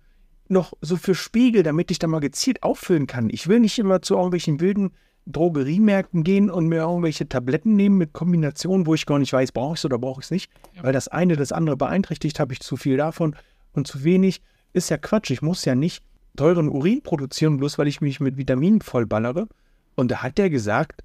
[0.49, 3.27] noch so für Spiegel, damit ich da mal gezielt auffüllen kann.
[3.31, 4.91] Ich will nicht immer zu irgendwelchen wilden
[5.25, 9.73] Drogeriemärkten gehen und mir irgendwelche Tabletten nehmen mit Kombinationen, wo ich gar nicht weiß, brauche
[9.73, 10.51] ich es oder brauche ich es nicht.
[10.79, 13.35] Weil das eine das andere beeinträchtigt, habe ich zu viel davon
[13.73, 14.43] und zu wenig.
[14.73, 15.31] Ist ja Quatsch.
[15.31, 16.03] Ich muss ja nicht
[16.35, 19.47] teuren Urin produzieren, bloß weil ich mich mit Vitaminen vollballere.
[19.95, 21.03] Und da hat er gesagt,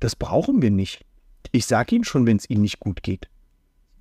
[0.00, 1.04] das brauchen wir nicht.
[1.52, 3.28] Ich sage Ihnen schon, wenn es Ihnen nicht gut geht.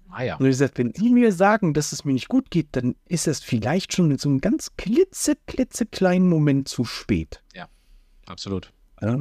[0.09, 0.35] Ah ja.
[0.35, 3.27] Und er gesagt, wenn Sie mir sagen, dass es mir nicht gut geht, dann ist
[3.27, 7.41] es vielleicht schon in so einem ganz klitze, klitzekleinen Moment zu spät.
[7.53, 7.67] Ja,
[8.25, 8.71] absolut.
[9.01, 9.19] Ja.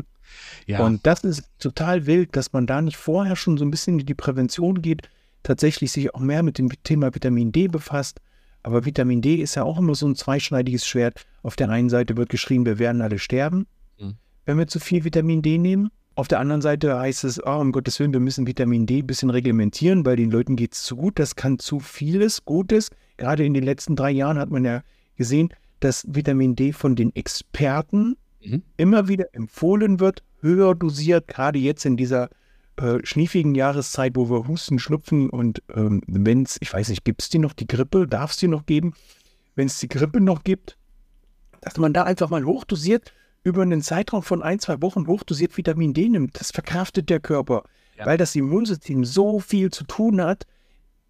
[0.66, 0.84] ja.
[0.84, 4.06] Und das ist total wild, dass man da nicht vorher schon so ein bisschen in
[4.06, 5.08] die Prävention geht,
[5.42, 8.20] tatsächlich sich auch mehr mit dem Thema Vitamin D befasst
[8.62, 11.26] aber Vitamin D ist ja auch immer so ein zweischneidiges Schwert.
[11.42, 13.66] Auf der einen Seite wird geschrieben, wir werden alle sterben,
[13.98, 14.14] mhm.
[14.44, 15.90] wenn wir zu viel Vitamin D nehmen.
[16.14, 19.06] Auf der anderen Seite heißt es, oh, um Gottes Willen, wir müssen Vitamin D ein
[19.06, 21.18] bisschen reglementieren, weil den Leuten geht es zu gut.
[21.18, 22.90] Das kann zu vieles Gutes.
[23.16, 24.82] Gerade in den letzten drei Jahren hat man ja
[25.16, 25.48] gesehen,
[25.80, 28.62] dass Vitamin D von den Experten mhm.
[28.76, 32.28] immer wieder empfohlen wird, höher dosiert, gerade jetzt in dieser
[32.76, 37.22] äh, schniefigen Jahreszeit, wo wir Husten, Schnupfen und ähm, wenn es, ich weiß nicht, gibt
[37.22, 38.94] es die noch, die Grippe, darf es die noch geben?
[39.54, 40.78] Wenn es die Grippe noch gibt,
[41.60, 43.12] dass man da einfach mal hochdosiert
[43.44, 47.64] über einen Zeitraum von ein, zwei Wochen hochdosiert Vitamin D nimmt, das verkraftet der Körper,
[47.98, 48.06] ja.
[48.06, 50.46] weil das Immunsystem so viel zu tun hat,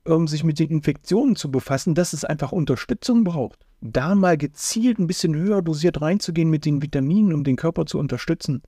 [0.05, 3.65] um sich mit den Infektionen zu befassen, dass es einfach Unterstützung braucht.
[3.81, 7.99] Da mal gezielt ein bisschen höher dosiert reinzugehen mit den Vitaminen, um den Körper zu
[7.99, 8.63] unterstützen.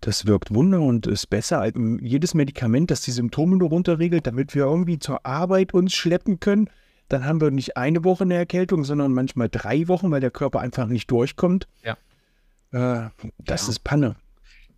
[0.00, 4.54] Das wirkt Wunder und ist besser als jedes Medikament, das die Symptome nur runterregelt, damit
[4.54, 6.70] wir irgendwie zur Arbeit uns schleppen können.
[7.08, 10.60] Dann haben wir nicht eine Woche eine Erkältung, sondern manchmal drei Wochen, weil der Körper
[10.60, 11.66] einfach nicht durchkommt.
[11.82, 11.96] Ja.
[12.70, 13.70] Äh, das ja.
[13.70, 14.16] ist Panne.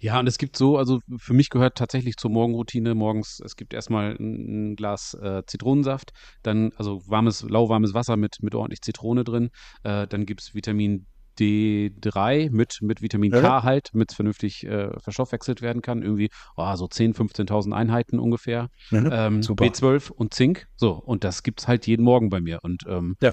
[0.02, 3.74] Ja, und es gibt so, also für mich gehört tatsächlich zur Morgenroutine morgens, es gibt
[3.74, 9.24] erstmal ein, ein Glas äh, Zitronensaft, dann also warmes, lauwarmes Wasser mit, mit ordentlich Zitrone
[9.24, 9.50] drin,
[9.82, 11.04] äh, dann gibt es Vitamin
[11.38, 13.40] D3 mit, mit Vitamin ja.
[13.40, 16.02] K halt, mit es vernünftig äh, verstoffwechselt werden kann.
[16.02, 18.68] Irgendwie oh, so 10.000, 15.000 Einheiten ungefähr.
[18.90, 20.68] Ja, ähm, B12 und Zink.
[20.76, 22.60] So, und das gibt es halt jeden Morgen bei mir.
[22.62, 23.32] Und ähm, ja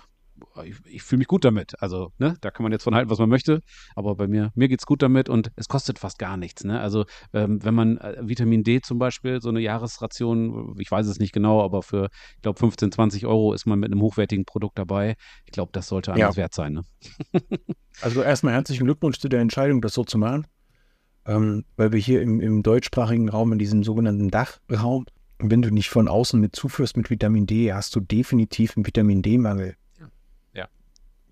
[0.65, 1.81] ich, ich fühle mich gut damit.
[1.81, 3.61] Also, ne, da kann man jetzt von halten, was man möchte,
[3.95, 6.63] aber bei mir, mir geht es gut damit und es kostet fast gar nichts.
[6.63, 6.79] Ne?
[6.79, 11.19] Also, ähm, wenn man äh, Vitamin D zum Beispiel, so eine Jahresration, ich weiß es
[11.19, 14.77] nicht genau, aber für, ich glaube, 15, 20 Euro ist man mit einem hochwertigen Produkt
[14.77, 15.15] dabei.
[15.45, 16.41] Ich glaube, das sollte anders ja.
[16.41, 16.73] wert sein.
[16.73, 16.81] Ne?
[18.01, 20.47] also, erstmal herzlichen Glückwunsch zu der Entscheidung, das so zu machen,
[21.25, 25.05] ähm, weil wir hier im, im deutschsprachigen Raum, in diesem sogenannten Dachraum,
[25.39, 29.21] wenn du nicht von außen mit zuführst mit Vitamin D, hast du definitiv einen Vitamin
[29.21, 29.75] D-Mangel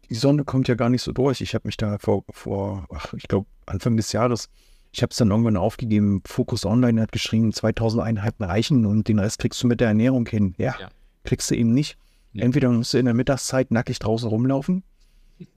[0.09, 1.41] die Sonne kommt ja gar nicht so durch.
[1.41, 4.49] Ich habe mich da vor, vor ach, ich glaube, Anfang des Jahres,
[4.91, 6.21] ich habe es dann irgendwann aufgegeben.
[6.25, 10.25] Focus Online hat geschrieben, 2000 Einheiten reichen und den Rest kriegst du mit der Ernährung
[10.25, 10.55] hin.
[10.57, 10.89] Ja, ja.
[11.23, 11.97] kriegst du eben nicht.
[12.33, 12.43] Ja.
[12.43, 14.83] Entweder musst du in der Mittagszeit nackig draußen rumlaufen.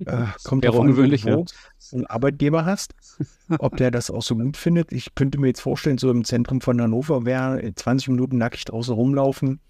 [0.04, 1.44] Äh, kommt ja ungewöhnlich, wenn du
[1.92, 2.94] einen Arbeitgeber hast,
[3.58, 4.92] ob der das auch so gut findet.
[4.92, 8.92] Ich könnte mir jetzt vorstellen, so im Zentrum von Hannover wäre 20 Minuten nackig draußen
[8.92, 9.60] rumlaufen.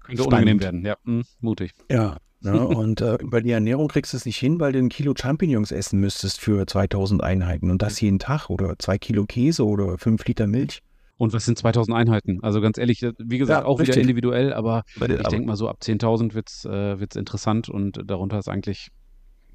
[0.00, 0.26] Könnte Spannend.
[0.26, 1.74] unangenehm werden, ja, hm, mutig.
[1.90, 2.18] Ja,
[2.52, 2.66] Ne?
[2.66, 5.72] und äh, über die Ernährung kriegst du es nicht hin, weil du ein Kilo Champignons
[5.72, 10.24] essen müsstest für 2000 Einheiten und das jeden Tag oder zwei Kilo Käse oder fünf
[10.26, 10.82] Liter Milch.
[11.18, 12.40] Und was sind 2000 Einheiten?
[12.42, 13.96] Also ganz ehrlich, äh, wie gesagt, ja, auch richtig.
[13.96, 18.38] wieder individuell, aber ich denke mal so ab 10.000 wird es äh, interessant und darunter
[18.38, 18.90] ist eigentlich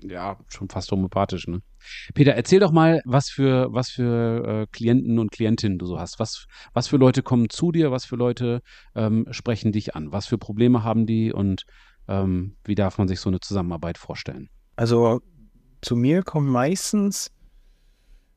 [0.04, 1.48] ja schon fast homöopathisch.
[1.48, 1.62] Ne?
[2.14, 6.20] Peter, erzähl doch mal, was für, was für äh, Klienten und Klientinnen du so hast.
[6.20, 7.92] Was, was für Leute kommen zu dir?
[7.92, 8.62] Was für Leute
[8.96, 10.12] ähm, sprechen dich an?
[10.12, 11.66] Was für Probleme haben die und
[12.08, 14.50] ähm, wie darf man sich so eine Zusammenarbeit vorstellen?
[14.76, 15.22] Also
[15.82, 17.32] zu mir kommen meistens,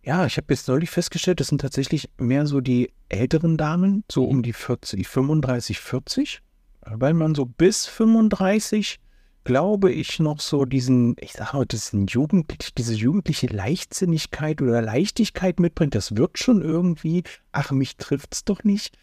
[0.02, 4.24] ja, ich habe jetzt neulich festgestellt, das sind tatsächlich mehr so die älteren Damen, so
[4.24, 6.40] um die 40, 35, 40,
[6.86, 9.00] weil man so bis 35
[9.44, 15.60] glaube ich, noch so diesen, ich sage mal, das Jugend, diese jugendliche Leichtsinnigkeit oder Leichtigkeit
[15.60, 15.94] mitbringt.
[15.94, 17.22] Das wird schon irgendwie,
[17.52, 18.96] ach, mich trifft es doch nicht.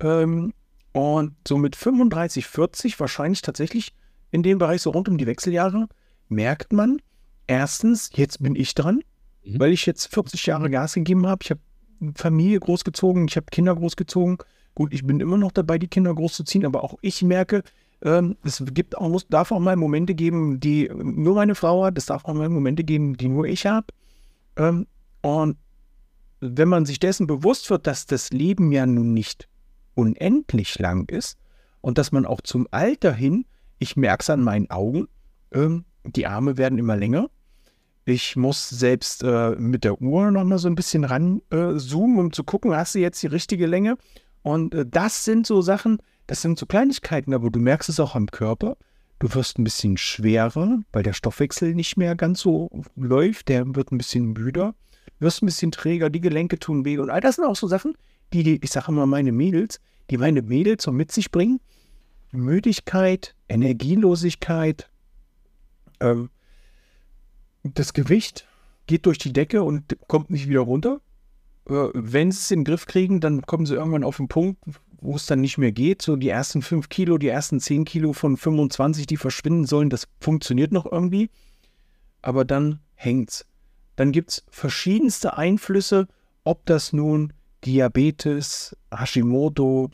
[0.00, 0.54] Ähm,
[0.92, 3.92] und so mit 35, 40 wahrscheinlich tatsächlich
[4.30, 5.88] in dem Bereich, so rund um die Wechseljahre,
[6.28, 7.00] merkt man,
[7.46, 9.02] erstens, jetzt bin ich dran,
[9.44, 9.60] mhm.
[9.60, 11.40] weil ich jetzt 40 Jahre Gas gegeben habe.
[11.42, 11.60] Ich habe
[12.14, 14.38] Familie großgezogen, ich habe Kinder großgezogen.
[14.74, 17.62] Gut, ich bin immer noch dabei, die Kinder großzuziehen, aber auch ich merke,
[18.02, 21.98] ähm, es gibt auch, muss, darf auch mal Momente geben, die nur meine Frau hat.
[21.98, 23.86] Es darf auch mal Momente geben, die nur ich habe.
[24.56, 24.86] Ähm,
[25.22, 25.56] und
[26.40, 29.48] wenn man sich dessen bewusst wird, dass das Leben ja nun nicht
[29.94, 31.38] unendlich lang ist
[31.80, 33.44] und dass man auch zum Alter hin
[33.78, 35.08] ich merke es an meinen Augen.
[35.52, 37.30] Ähm, die Arme werden immer länger.
[38.04, 42.32] Ich muss selbst äh, mit der Uhr noch mal so ein bisschen ranzoomen, äh, um
[42.32, 43.98] zu gucken, hast du jetzt die richtige Länge?
[44.42, 48.14] Und äh, das sind so Sachen, das sind so Kleinigkeiten, aber du merkst es auch
[48.14, 48.76] am Körper.
[49.18, 53.48] Du wirst ein bisschen schwerer, weil der Stoffwechsel nicht mehr ganz so läuft.
[53.48, 54.74] Der wird ein bisschen müder.
[55.18, 56.98] Du wirst ein bisschen träger, die Gelenke tun weh.
[56.98, 57.94] Und all das sind auch so Sachen,
[58.32, 61.60] die, die ich sage immer meine Mädels, die meine Mädels so mit sich bringen.
[62.32, 64.88] Müdigkeit, Energielosigkeit,
[66.00, 66.30] ähm,
[67.62, 68.46] das Gewicht
[68.86, 71.00] geht durch die Decke und kommt nicht wieder runter.
[71.68, 74.58] Äh, wenn sie es in den Griff kriegen, dann kommen sie irgendwann auf den Punkt,
[75.00, 76.02] wo es dann nicht mehr geht.
[76.02, 80.08] So die ersten 5 Kilo, die ersten 10 Kilo von 25, die verschwinden sollen, das
[80.20, 81.30] funktioniert noch irgendwie.
[82.22, 83.46] Aber dann hängt's.
[83.96, 86.08] Dann gibt es verschiedenste Einflüsse,
[86.44, 87.32] ob das nun
[87.64, 89.90] Diabetes, Hashimoto,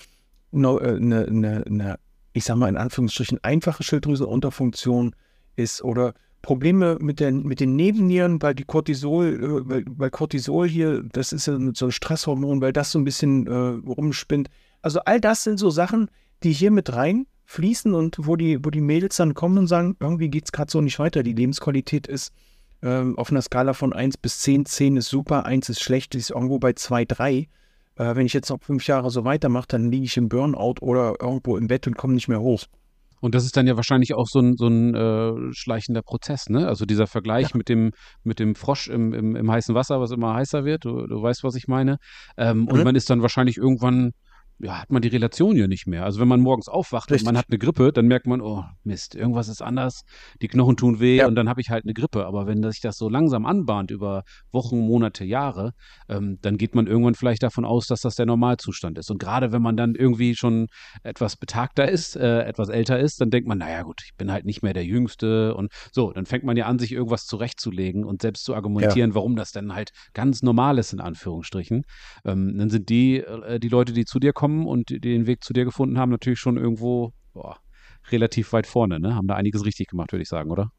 [0.53, 1.99] eine, eine, eine,
[2.35, 5.15] ich sage mal in Anführungsstrichen, einfache Schilddrüsenunterfunktion
[5.57, 11.03] ist oder Probleme mit, den, mit den Nebennieren, weil die Cortisol, äh, weil, Cortisol hier,
[11.03, 14.51] das ist ja so ein Stresshormon, weil das so ein bisschen äh, rumspinnt.
[14.83, 16.11] Also all das sind so Sachen,
[16.43, 20.29] die hier mit reinfließen und wo die, wo die Mädels dann kommen und sagen, irgendwie
[20.29, 21.23] geht es gerade so nicht weiter.
[21.23, 22.35] Die Lebensqualität ist
[22.83, 24.67] ähm, auf einer Skala von 1 bis 10.
[24.67, 27.49] 10 ist super, 1 ist schlecht, ist irgendwo bei 2, 3.
[27.97, 31.15] Äh, wenn ich jetzt noch fünf Jahre so weitermache, dann liege ich im Burnout oder
[31.21, 32.65] irgendwo im Bett und komme nicht mehr hoch.
[33.21, 36.69] Und das ist dann ja wahrscheinlich auch so ein, so ein äh, schleichender Prozess, ne?
[36.69, 37.57] Also dieser Vergleich ja.
[37.57, 41.07] mit, dem, mit dem Frosch im, im, im, heißen Wasser, was immer heißer wird, du,
[41.07, 41.97] du weißt, was ich meine.
[42.37, 42.69] Ähm, mhm.
[42.69, 44.11] Und man ist dann wahrscheinlich irgendwann
[44.61, 46.05] ja, hat man die Relation ja nicht mehr.
[46.05, 47.27] Also wenn man morgens aufwacht Richtig.
[47.27, 50.03] und man hat eine Grippe, dann merkt man, oh Mist, irgendwas ist anders,
[50.41, 51.27] die Knochen tun weh ja.
[51.27, 52.25] und dann habe ich halt eine Grippe.
[52.27, 55.73] Aber wenn sich das so langsam anbahnt über Wochen, Monate, Jahre,
[56.09, 59.11] ähm, dann geht man irgendwann vielleicht davon aus, dass das der Normalzustand ist.
[59.11, 60.69] Und gerade wenn man dann irgendwie schon
[61.03, 64.45] etwas betagter ist, äh, etwas älter ist, dann denkt man, naja gut, ich bin halt
[64.45, 68.23] nicht mehr der Jüngste und so, dann fängt man ja an, sich irgendwas zurechtzulegen und
[68.23, 69.15] selbst zu argumentieren, ja.
[69.15, 71.83] warum das dann halt ganz normal ist, in Anführungsstrichen.
[72.25, 75.43] Ähm, dann sind die, äh, die Leute, die zu dir kommen, gekommen und den Weg
[75.43, 77.59] zu dir gefunden haben, natürlich schon irgendwo boah,
[78.11, 79.01] relativ weit vorne.
[79.01, 79.15] Ne?
[79.15, 80.71] Haben da einiges richtig gemacht, würde ich sagen, oder?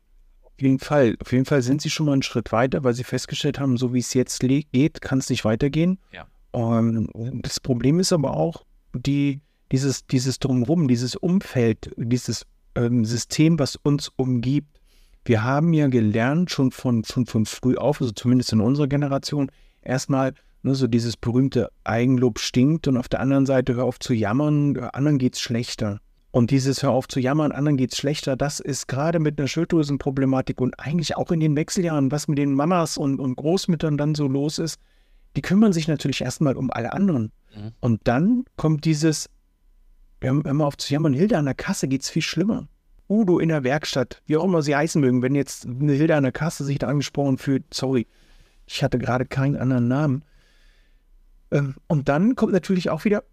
[0.43, 1.15] Auf jeden Fall.
[1.19, 3.93] Auf jeden Fall sind sie schon mal einen Schritt weiter, weil sie festgestellt haben, so
[3.93, 5.99] wie es jetzt geht, kann es nicht weitergehen.
[6.13, 6.27] Ja.
[6.51, 7.09] Und
[7.43, 13.75] das Problem ist aber auch, die, dieses, dieses Drumherum, dieses Umfeld, dieses ähm, System, was
[13.75, 14.79] uns umgibt.
[15.25, 19.51] Wir haben ja gelernt, schon von, schon von früh auf, also zumindest in unserer Generation,
[19.81, 20.33] erstmal
[20.65, 24.75] Ne, so dieses berühmte Eigenlob stinkt und auf der anderen Seite hör auf zu jammern,
[24.93, 26.01] anderen geht's schlechter.
[26.31, 30.59] Und dieses Hör auf zu jammern, anderen geht's schlechter, das ist gerade mit einer Schilddrüsenproblematik
[30.59, 34.27] und eigentlich auch in den Wechseljahren, was mit den Mamas und, und Großmüttern dann so
[34.27, 34.79] los ist,
[35.35, 37.31] die kümmern sich natürlich erstmal um alle anderen.
[37.55, 37.71] Mhm.
[37.79, 39.29] Und dann kommt dieses,
[40.19, 42.67] hör mal auf zu jammern, Hilde an der Kasse geht's viel schlimmer.
[43.07, 46.23] Udo in der Werkstatt, wie auch immer sie heißen mögen, wenn jetzt eine Hilde an
[46.23, 48.07] der Kasse sich da angesprochen fühlt, sorry,
[48.65, 50.23] ich hatte gerade keinen anderen Namen.
[51.51, 53.23] Ähm, und dann kommt natürlich auch wieder,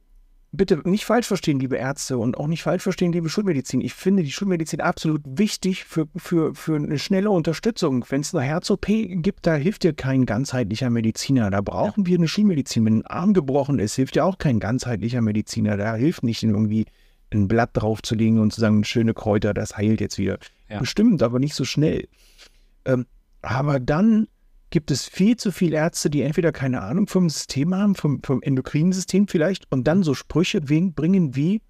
[0.52, 3.80] bitte nicht falsch verstehen, liebe Ärzte und auch nicht falsch verstehen, liebe Schulmedizin.
[3.80, 8.04] Ich finde die Schulmedizin absolut wichtig für, für, für eine schnelle Unterstützung.
[8.08, 11.50] Wenn es eine Herz-OP gibt, da hilft dir kein ganzheitlicher Mediziner.
[11.50, 12.06] Da brauchen ja.
[12.08, 12.84] wir eine Schulmedizin.
[12.84, 15.76] Wenn ein Arm gebrochen ist, hilft dir auch kein ganzheitlicher Mediziner.
[15.76, 16.86] Da hilft nicht irgendwie
[17.32, 20.38] ein Blatt draufzulegen und zu sagen, schöne Kräuter, das heilt jetzt wieder.
[20.68, 20.80] Ja.
[20.80, 22.08] Bestimmt, aber nicht so schnell.
[22.84, 23.06] Ähm,
[23.40, 24.28] aber dann
[24.72, 28.42] gibt es viel zu viele Ärzte, die entweder keine Ahnung vom System haben, vom, vom
[28.42, 31.60] endokrinen System vielleicht, und dann so Sprüche bringen wie,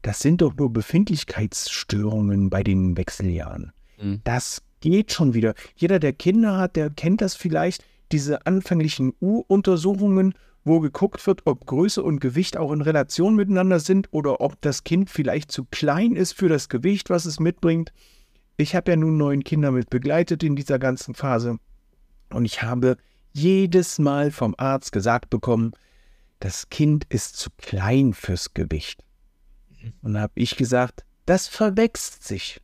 [0.00, 3.72] das sind doch nur Befindlichkeitsstörungen bei den Wechseljahren.
[4.00, 4.20] Mhm.
[4.24, 5.54] Das geht schon wieder.
[5.76, 11.66] Jeder, der Kinder hat, der kennt das vielleicht, diese anfänglichen U-Untersuchungen, wo geguckt wird, ob
[11.66, 16.16] Größe und Gewicht auch in Relation miteinander sind oder ob das Kind vielleicht zu klein
[16.16, 17.92] ist für das Gewicht, was es mitbringt.
[18.56, 21.58] Ich habe ja nun neun Kinder mit begleitet in dieser ganzen Phase.
[22.32, 22.96] Und ich habe
[23.32, 25.72] jedes Mal vom Arzt gesagt bekommen,
[26.40, 29.02] das Kind ist zu klein fürs Gewicht.
[29.70, 29.92] Mhm.
[30.02, 32.60] Und da habe ich gesagt, das verwächst sich.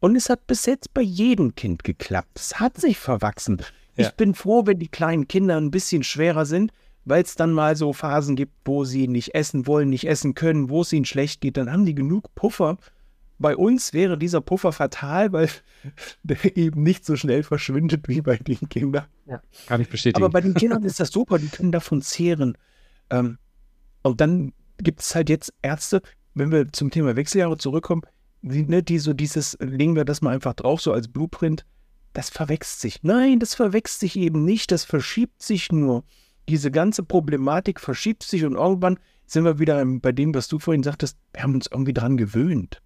[0.00, 2.38] Und es hat bis jetzt bei jedem Kind geklappt.
[2.38, 3.58] Es hat sich verwachsen.
[3.96, 4.06] Ja.
[4.06, 6.72] Ich bin froh, wenn die kleinen Kinder ein bisschen schwerer sind,
[7.04, 10.68] weil es dann mal so Phasen gibt, wo sie nicht essen wollen, nicht essen können,
[10.68, 11.56] wo es ihnen schlecht geht.
[11.56, 12.76] Dann haben die genug Puffer,
[13.38, 15.48] bei uns wäre dieser Puffer fatal, weil
[16.22, 19.06] der eben nicht so schnell verschwindet wie bei den Kindern.
[19.26, 20.22] Ja, kann ich bestätigen.
[20.22, 22.56] Aber bei den Kindern ist das super, die können davon zehren.
[23.10, 23.38] Ähm,
[24.02, 26.02] und dann gibt es halt jetzt Ärzte,
[26.34, 28.02] wenn wir zum Thema Wechseljahre zurückkommen,
[28.42, 31.64] die, ne, die so dieses, legen wir das mal einfach drauf, so als Blueprint,
[32.12, 33.02] das verwechselt sich.
[33.02, 36.04] Nein, das verwechselt sich eben nicht, das verschiebt sich nur.
[36.48, 40.82] Diese ganze Problematik verschiebt sich und irgendwann sind wir wieder bei dem, was du vorhin
[40.82, 42.80] sagtest, wir haben uns irgendwie dran gewöhnt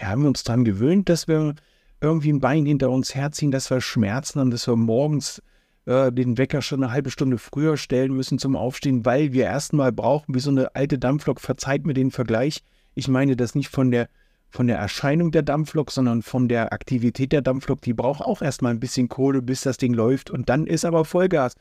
[0.00, 1.54] wir haben uns daran gewöhnt, dass wir
[2.00, 5.42] irgendwie ein Bein hinter uns herziehen, dass wir Schmerzen haben, dass wir morgens
[5.84, 9.92] äh, den Wecker schon eine halbe Stunde früher stellen müssen zum Aufstehen, weil wir erstmal
[9.92, 12.62] brauchen, wie so eine alte Dampflok, verzeiht mir den Vergleich.
[12.94, 14.08] Ich meine das nicht von der,
[14.48, 17.82] von der Erscheinung der Dampflok, sondern von der Aktivität der Dampflok.
[17.82, 21.04] Die braucht auch erstmal ein bisschen Kohle, bis das Ding läuft und dann ist aber
[21.04, 21.56] Vollgas.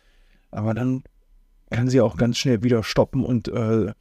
[0.52, 1.04] Aber dann
[1.72, 3.92] kann sie auch ganz schnell wieder stoppen und äh,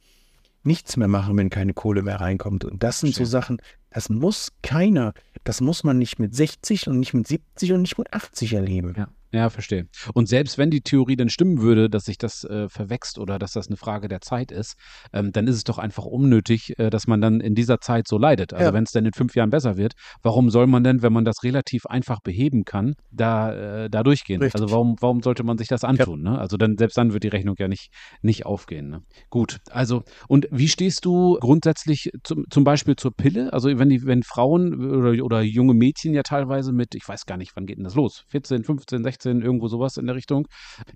[0.63, 2.63] nichts mehr machen, wenn keine Kohle mehr reinkommt.
[2.63, 6.99] Und das sind so Sachen, das muss keiner, das muss man nicht mit 60 und
[6.99, 8.93] nicht mit 70 und nicht mit 80 erleben.
[8.97, 9.07] Ja.
[9.31, 9.85] Ja, verstehe.
[10.13, 13.51] Und selbst wenn die Theorie dann stimmen würde, dass sich das äh, verwächst oder dass
[13.51, 14.73] das eine Frage der Zeit ist,
[15.13, 18.17] ähm, dann ist es doch einfach unnötig, äh, dass man dann in dieser Zeit so
[18.17, 18.53] leidet.
[18.53, 18.73] Also Ja.
[18.73, 21.43] wenn es dann in fünf Jahren besser wird, warum soll man denn, wenn man das
[21.43, 24.41] relativ einfach beheben kann, da, äh, da durchgehen?
[24.41, 24.59] Richtig.
[24.59, 26.23] Also warum, warum sollte man sich das antun?
[26.23, 26.39] Ne?
[26.39, 27.89] Also dann, selbst dann wird die Rechnung ja nicht,
[28.21, 28.89] nicht aufgehen.
[28.89, 29.01] Ne?
[29.29, 33.53] Gut, also und wie stehst du grundsätzlich zum, zum Beispiel zur Pille?
[33.53, 37.37] Also wenn die, wenn Frauen oder, oder junge Mädchen ja teilweise mit, ich weiß gar
[37.37, 38.23] nicht, wann geht denn das los?
[38.29, 40.47] 14, 15, 16, irgendwo sowas in der Richtung.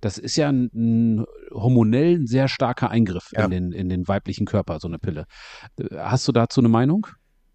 [0.02, 3.46] Das ist ja ein, ein hormonell sehr starker Eingriff Ja.
[3.46, 5.26] in, den, in den weiblichen Körper, so eine Pille.
[5.96, 7.08] Hast du dazu eine Meinung?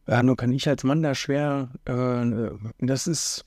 [0.06, 3.44] Ja, nur kann ich als Mann da schwer, äh, das ist,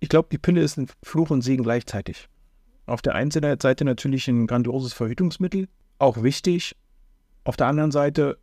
[0.00, 2.28] ich glaube, die Pille ist ein Fluch und Segen gleichzeitig.
[2.86, 6.76] Auf der einen Seite natürlich ein grandioses Verhütungsmittel, auch wichtig.
[7.44, 8.38] Auf der anderen Seite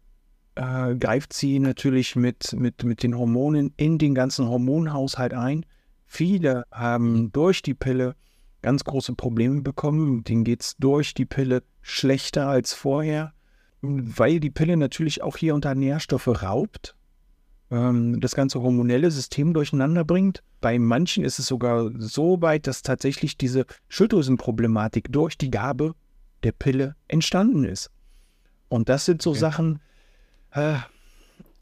[0.56, 5.66] äh, greift sie natürlich mit, mit, mit den Hormonen in den ganzen Hormonhaushalt ein.
[6.14, 8.16] Viele haben durch die Pille
[8.62, 10.24] ganz große Probleme bekommen.
[10.24, 13.34] Denen geht es durch die Pille schlechter als vorher
[13.82, 16.96] weil die Pille natürlich auch hier unter Nährstoffe raubt,
[17.72, 20.44] ähm, das ganze hormonelle System durcheinander bringt.
[20.62, 25.96] Bei manchen ist es sogar so weit, dass tatsächlich diese Schilddrüsenproblematik durch die Gabe
[26.44, 27.90] der Pille entstanden ist.
[28.70, 29.40] Und das sind so Okay.
[29.40, 29.80] Sachen,
[30.52, 30.76] äh,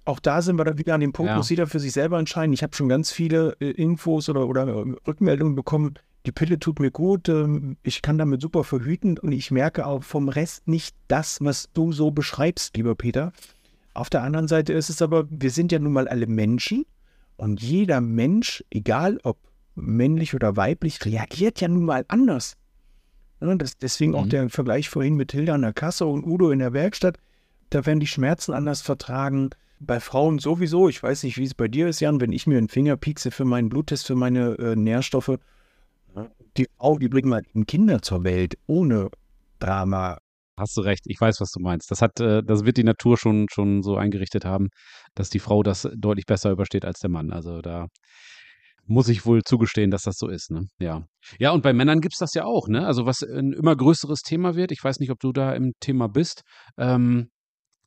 [0.09, 1.37] auch da sind wir dann wieder an dem Punkt, Ja.
[1.37, 2.51] muss jeder für sich selber entscheiden.
[2.53, 5.93] Ich habe schon ganz viele äh, Infos oder, oder äh, Rückmeldungen bekommen,
[6.25, 10.03] die Pille tut mir gut, ähm, ich kann damit super verhüten und ich merke auch
[10.03, 13.31] vom Rest nicht das, was du so beschreibst, lieber Peter.
[13.93, 16.85] Auf der anderen Seite ist es aber, wir sind ja nun mal alle Menschen
[17.37, 19.37] und jeder Mensch, egal ob
[19.75, 22.55] männlich oder weiblich, reagiert ja nun mal anders.
[23.41, 24.29] Ja, das, deswegen auch Mhm.
[24.29, 27.17] der Vergleich vorhin mit Hilda an der Kasse und Udo in der Werkstatt.
[27.69, 29.51] Da werden die Schmerzen anders vertragen.
[29.79, 30.89] Bei Frauen sowieso.
[30.89, 33.31] Ich weiß nicht, wie es bei dir ist, Jan, wenn ich mir einen Finger piekse
[33.31, 35.37] für meinen Bluttest, für meine äh, Nährstoffe.
[36.57, 39.09] Die Frau, die bringt mal eben Kinder zur Welt ohne
[39.59, 40.17] Drama.
[40.57, 41.89] Hast du recht, ich weiß, was du meinst.
[41.91, 44.67] Das hat, äh, das wird die Natur schon, schon so eingerichtet haben,
[45.15, 47.31] dass die Frau das deutlich besser übersteht als der Mann.
[47.31, 47.87] Also da
[48.85, 50.65] muss ich wohl zugestehen, dass das so ist, ne?
[50.79, 51.05] Ja.
[51.37, 52.85] Ja, und bei Männern gibt's das ja auch, ne?
[52.85, 56.09] Also was ein immer größeres Thema wird, ich weiß nicht, ob du da im Thema
[56.09, 56.41] bist,
[56.77, 57.29] ähm,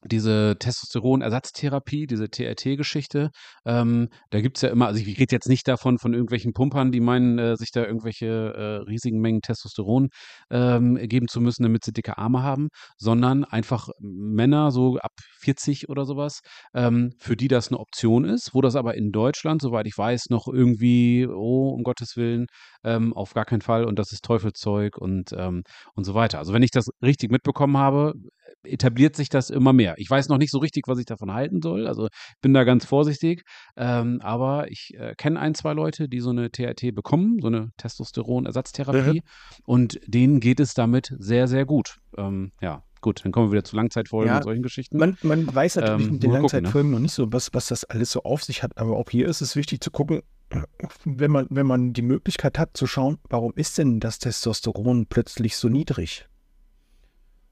[0.05, 3.31] diese Testosteronersatztherapie, diese TRT-Geschichte,
[3.65, 7.01] ähm, da gibt's ja immer, also ich rede jetzt nicht davon von irgendwelchen Pumpern, die
[7.01, 10.09] meinen, äh, sich da irgendwelche äh, riesigen Mengen Testosteron
[10.51, 15.88] ähm, geben zu müssen, damit sie dicke Arme haben, sondern einfach Männer so ab 40
[15.88, 16.41] oder sowas,
[16.75, 20.27] ähm, für die das eine Option ist, wo das aber in Deutschland, soweit ich weiß,
[20.31, 22.47] noch irgendwie, oh, um Gottes Willen,
[22.85, 25.62] ähm, auf gar keinen Fall und das ist Teufelszeug und, ähm,
[25.95, 26.38] und so weiter.
[26.38, 28.15] Also wenn ich das richtig mitbekommen habe,
[28.62, 29.95] etabliert sich das immer mehr.
[29.99, 31.87] Ich weiß noch nicht so richtig, was ich davon halten soll.
[31.87, 32.09] Also
[32.41, 33.43] bin da ganz vorsichtig.
[33.77, 37.71] Ähm, aber ich äh, kenne ein, zwei Leute, die so eine TRT bekommen, so eine
[37.77, 39.23] Testosteronersatztherapie.
[39.65, 41.97] Und denen geht es damit sehr, sehr gut.
[42.17, 44.99] Ähm, ja, gut, dann kommen wir wieder zu Langzeitfolgen Ja, und solchen Geschichten.
[44.99, 46.38] Man, man weiß natürlich Ähm, mit den ne?
[46.38, 48.79] Langzeitfolgen noch nicht so, was, was das alles so auf sich hat.
[48.79, 50.23] Aber auch hier ist es wichtig zu gucken,
[51.05, 55.57] wenn man, wenn man die Möglichkeit hat zu schauen, warum ist denn das Testosteron plötzlich
[55.57, 56.29] so niedrig?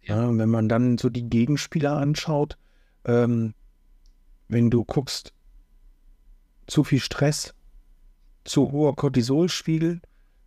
[0.02, 0.22] Ja.
[0.22, 2.56] Ja, wenn man dann so die Gegenspieler anschaut,
[3.04, 3.54] ähm,
[4.48, 5.32] wenn du guckst,
[6.66, 7.54] zu viel Stress,
[8.44, 10.00] zu hoher Cortisolspiegel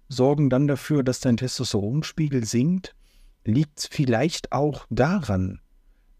[0.10, 2.96] sorgen dann dafür, dass dein Testosteronspiegel sinkt.
[3.46, 5.60] Liegt es vielleicht auch daran,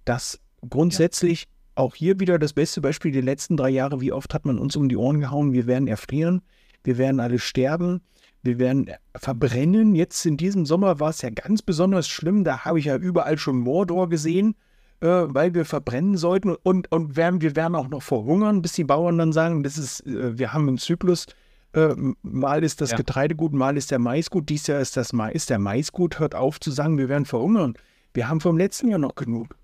[0.04, 4.46] dass grundsätzlich auch hier wieder das beste Beispiel die letzten drei Jahre, wie oft hat
[4.46, 6.42] man uns um die Ohren gehauen, wir werden erfrieren,
[6.84, 8.02] wir werden alle sterben,
[8.44, 9.96] wir werden verbrennen.
[9.96, 13.38] Jetzt in diesem Sommer war es ja ganz besonders schlimm, da habe ich ja überall
[13.38, 14.56] schon Mordor gesehen,
[15.00, 18.84] äh, weil wir verbrennen sollten und, und werden, wir werden auch noch verhungern, bis die
[18.84, 21.26] Bauern dann sagen, das ist, äh, wir haben einen Zyklus,
[21.74, 22.98] äh, mal ist das Ja.
[22.98, 26.20] Getreide gut, mal ist der Mais gut, dies Jahr ist das Mais, der Mais gut,
[26.20, 27.76] hört auf zu sagen, wir werden verhungern.
[28.14, 29.56] Wir haben vom letzten Jahr noch genug.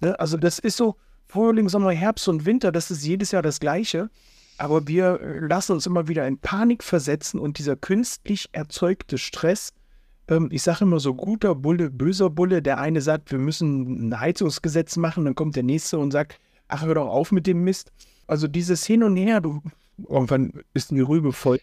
[0.00, 0.18] Ne?
[0.18, 0.96] Also das ist so
[1.26, 4.08] Frühling, Sommer, Herbst und Winter, das ist jedes Jahr das Gleiche.
[4.58, 9.72] Aber wir äh, lassen uns immer wieder in Panik versetzen und dieser künstlich erzeugte Stress,
[10.28, 14.20] ähm, ich sage immer so guter Bulle, böser Bulle, der eine sagt, wir müssen ein
[14.20, 17.92] Heizungsgesetz machen, dann kommt der nächste und sagt, ach, hör doch auf mit dem Mist.
[18.26, 19.62] Also dieses Hin und Her, du,
[19.96, 21.60] irgendwann ist die Rübe voll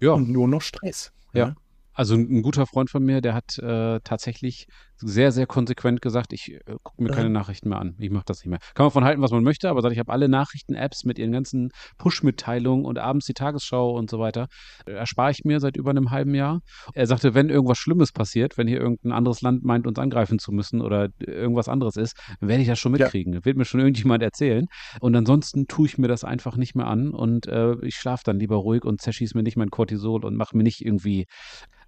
[0.00, 0.12] ja.
[0.12, 1.12] und nur noch Stress.
[1.32, 1.54] Ja.
[1.96, 4.66] Also ein guter Freund von mir, der hat äh, tatsächlich
[4.98, 7.96] sehr, sehr konsequent gesagt, ich äh, gucke mir keine Nachrichten mehr an.
[7.98, 8.58] Ich mache das nicht mehr.
[8.74, 11.32] Kann man von halten, was man möchte, aber sagt, ich habe alle Nachrichten-Apps mit ihren
[11.32, 14.46] ganzen Push-Mitteilungen und abends die Tagesschau und so weiter,
[14.86, 16.60] äh, erspare ich mir seit über einem halben Jahr.
[16.92, 20.52] Er sagte, wenn irgendwas Schlimmes passiert, wenn hier irgendein anderes Land meint, uns angreifen zu
[20.52, 23.32] müssen oder irgendwas anderes ist, werde ich das schon mitkriegen.
[23.32, 23.44] Ja.
[23.46, 24.66] Wird mir schon irgendjemand erzählen.
[25.00, 28.38] Und ansonsten tue ich mir das einfach nicht mehr an und äh, ich schlafe dann
[28.38, 31.26] lieber ruhig und zerschieße mir nicht mein Cortisol und mache mir nicht irgendwie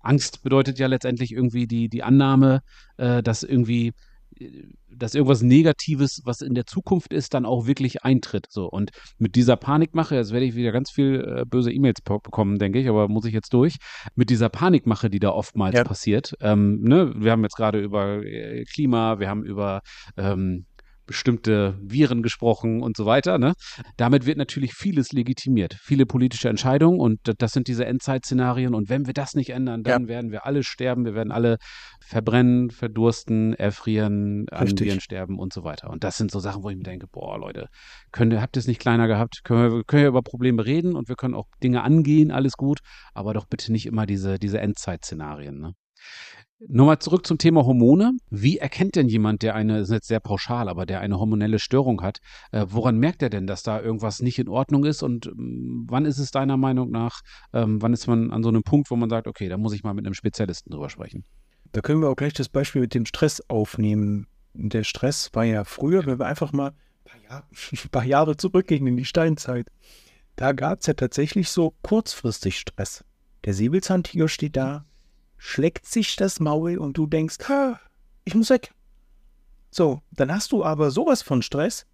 [0.01, 2.61] Angst bedeutet ja letztendlich irgendwie die, die Annahme,
[2.97, 3.93] äh, dass irgendwie
[4.91, 8.47] dass irgendwas Negatives, was in der Zukunft ist, dann auch wirklich eintritt.
[8.51, 12.59] So und mit dieser Panikmache, jetzt werde ich wieder ganz viel äh, böse E-Mails bekommen,
[12.59, 13.77] denke ich, aber muss ich jetzt durch.
[14.15, 15.85] Mit dieser Panikmache, die da oftmals ja.
[15.85, 16.35] passiert.
[16.41, 17.13] Ähm, ne?
[17.17, 19.83] Wir haben jetzt gerade über äh, Klima, wir haben über
[20.17, 20.67] ähm,
[21.09, 23.39] bestimmte Viren gesprochen und so weiter.
[23.39, 23.55] Ne?
[23.97, 28.75] Damit wird natürlich vieles legitimiert, viele politische Entscheidungen und das sind diese Endzeitszenarien.
[28.75, 30.09] Und wenn wir das nicht ändern, dann ja.
[30.09, 31.57] werden wir alle sterben, wir werden alle
[32.07, 35.91] verbrennen, verdursten, erfrieren, an Viren sterben und so weiter.
[35.91, 37.67] Und das sind so Sachen, wo ich mir denke, boah, Leute,
[38.13, 39.41] könnt ihr, habt ihr es nicht kleiner gehabt?
[39.43, 42.81] Können wir, können wir über Probleme reden und wir können auch Dinge angehen, alles gut,
[43.15, 45.59] aber doch bitte nicht immer diese, diese Endzeitszenarien.
[45.59, 45.73] Ne?
[46.67, 48.17] Nochmal zurück zum Thema Hormone.
[48.31, 51.61] Wie erkennt denn jemand, der eine, das ist jetzt sehr pauschal, aber der eine hormonelle
[51.61, 52.19] Störung hat,
[52.51, 56.05] äh, woran merkt er denn, dass da irgendwas nicht in Ordnung ist und ähm, wann
[56.05, 57.21] ist es deiner Meinung nach,
[57.53, 59.85] ähm, wann ist man an so einem Punkt, wo man sagt, okay, da muss ich
[59.85, 61.25] mal mit einem Spezialisten drüber sprechen?
[61.71, 64.27] Da können wir auch gleich das Beispiel mit dem Stress aufnehmen.
[64.55, 68.37] Der Stress war ja früher, wenn wir einfach mal ein paar, Jahr, ein paar Jahre
[68.37, 69.69] zurückgehen in die Steinzeit,
[70.35, 73.05] da gab es ja tatsächlich so kurzfristig Stress.
[73.45, 74.87] Der Säbelzahntiger steht da,
[75.39, 77.39] schlägt sich das Maul und du denkst,
[78.25, 78.73] ich muss weg.
[79.71, 81.87] So, dann hast du aber sowas von Stress,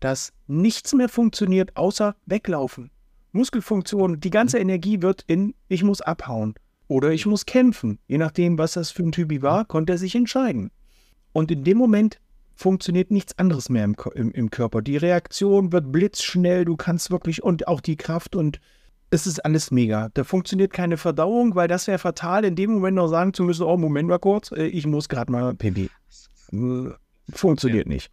[0.00, 2.90] dass nichts mehr funktioniert außer weglaufen.
[3.32, 6.54] Muskelfunktion, die ganze Energie wird in ich muss abhauen
[6.88, 7.98] oder ich muss kämpfen.
[8.06, 10.70] Je nachdem, was das für ein Typi war, konnte er sich entscheiden.
[11.32, 12.20] Und in dem Moment
[12.54, 14.82] funktioniert nichts anderes mehr im, im, im Körper.
[14.82, 18.60] Die Reaktion wird blitzschnell, du kannst wirklich und auch die Kraft und
[19.14, 20.10] es ist alles mega.
[20.14, 23.62] Da funktioniert keine Verdauung, weil das wäre fatal, in dem Moment noch sagen zu müssen,
[23.62, 25.88] oh, Moment mal kurz, äh, ich muss gerade mal pipi.
[27.32, 27.92] Funktioniert ja.
[27.92, 28.10] nicht.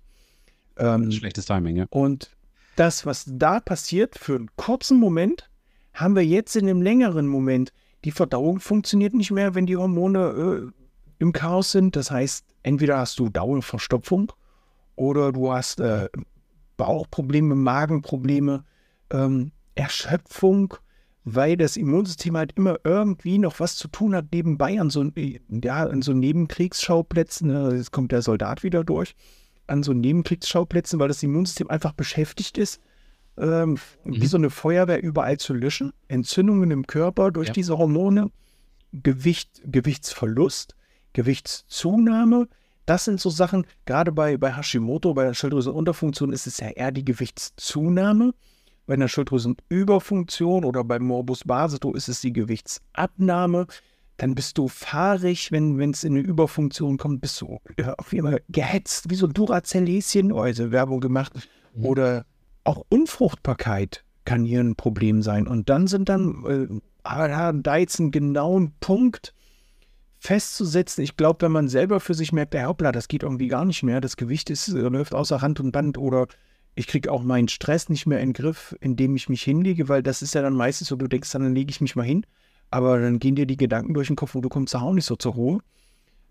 [0.78, 1.86] Ähm, Schlechtes Timing, ja.
[1.89, 2.32] Und
[2.76, 5.49] das, was da passiert, für einen kurzen Moment,
[5.93, 7.74] haben wir jetzt in einem längeren Moment.
[8.06, 10.84] Die Verdauung funktioniert nicht mehr, wenn die Hormone äh,
[11.20, 11.95] im Chaos sind.
[11.95, 14.32] Das heißt, entweder hast du Dauerverstopfung
[14.95, 16.10] oder du hast äh,
[16.78, 18.64] Bauchprobleme, Magenprobleme,
[19.12, 20.76] ähm, Erschöpfung,
[21.24, 25.05] weil das Immunsystem halt immer irgendwie noch was zu tun hat nebenbei an so,
[25.49, 27.47] ja, an so Nebenkriegsschauplätzen.
[27.47, 27.76] Ne?
[27.76, 29.15] Jetzt kommt der Soldat wieder durch.
[29.67, 32.82] An so Nebenkriegsschauplätzen, weil das Immunsystem einfach beschäftigt ist,
[33.38, 34.22] ähm, mhm.
[34.22, 35.93] wie so eine Feuerwehr überall zu löschen.
[36.07, 37.53] Entzündungen im Körper durch ja.
[37.53, 38.32] diese Hormone,
[38.91, 40.76] Gewicht, Gewichtsverlust,
[41.13, 42.47] Gewichtszunahme.
[42.88, 46.91] Das sind so Sachen, gerade bei, bei Hashimoto, bei der Schilddrüsenunterfunktion ist es ja eher
[46.91, 48.34] die Gewichtszunahme.
[48.92, 53.68] Bei einer Schilddrüsenüberfunktion oder beim Morbus Basedow ist es die Gewichtsabnahme.
[54.18, 58.28] Dann bist du fahrig, wenn es in eine Überfunktion kommt, bist du ja, auf jeden
[58.28, 61.32] Fall gehetzt, wie so ein Duracell-Häschen, also Werbung gemacht.
[61.74, 61.86] Mhm.
[61.86, 62.26] Oder
[62.66, 65.48] auch Unfruchtbarkeit kann hier ein Problem sein.
[65.48, 69.34] Und dann sind dann, äh, da jetzt einen genauen Punkt
[70.20, 71.02] festzusetzen.
[71.02, 73.84] Ich glaube, wenn man selber für sich merkt, der hoppla, das geht irgendwie gar nicht
[73.84, 76.28] mehr, das Gewicht ist, läuft außer Hand und Band oder
[76.76, 80.03] ich kriege auch meinen Stress nicht mehr in den Griff, indem ich mich hinlege, weil
[80.03, 82.26] das ist ja dann meistens so, du denkst dann, dann lege ich mich mal hin,
[82.69, 85.15] aber dann gehen dir die Gedanken durch den Kopf und du kommst auch nicht so
[85.15, 85.59] zur Ruhe.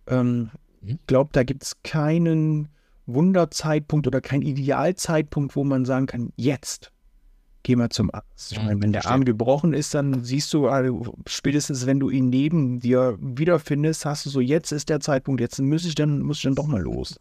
[0.07, 0.91] Ähm, mhm.
[0.91, 2.69] Ich glaube, da gibt es keinen
[3.07, 6.93] Wunderzeitpunkt oder keinen Idealzeitpunkt, wo man sagen kann, jetzt
[7.63, 8.53] geh mal zum Arzt.
[8.53, 12.09] Ich mhm, meine, wenn der Arm gebrochen ist, dann siehst du, also spätestens wenn du
[12.09, 16.21] ihn neben dir wiederfindest, hast du so, jetzt ist der Zeitpunkt, jetzt muss ich dann,
[16.21, 17.21] muss ich dann doch mal los.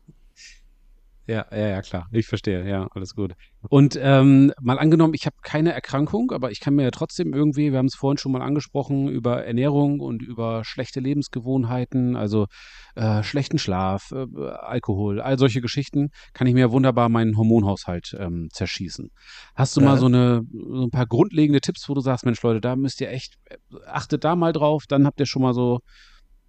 [1.30, 2.08] Ja, ja, ja, klar.
[2.12, 2.68] Ich verstehe.
[2.68, 3.36] Ja, alles gut.
[3.70, 7.72] Und ähm, mal angenommen, ich habe keine Erkrankung, aber ich kann mir ja trotzdem irgendwie,
[7.72, 12.48] wir haben es vorhin schon mal angesprochen, über Ernährung und über schlechte Lebensgewohnheiten, also
[12.96, 14.26] äh, schlechten Schlaf, äh,
[14.60, 19.12] Alkohol, all solche Geschichten, kann ich mir wunderbar meinen Hormonhaushalt ähm, zerschießen.
[19.54, 19.86] Hast du ja.
[19.86, 23.02] mal so, eine, so ein paar grundlegende Tipps, wo du sagst, Mensch, Leute, da müsst
[23.02, 25.82] ihr echt, äh, achtet da mal drauf, dann habt ihr schon mal so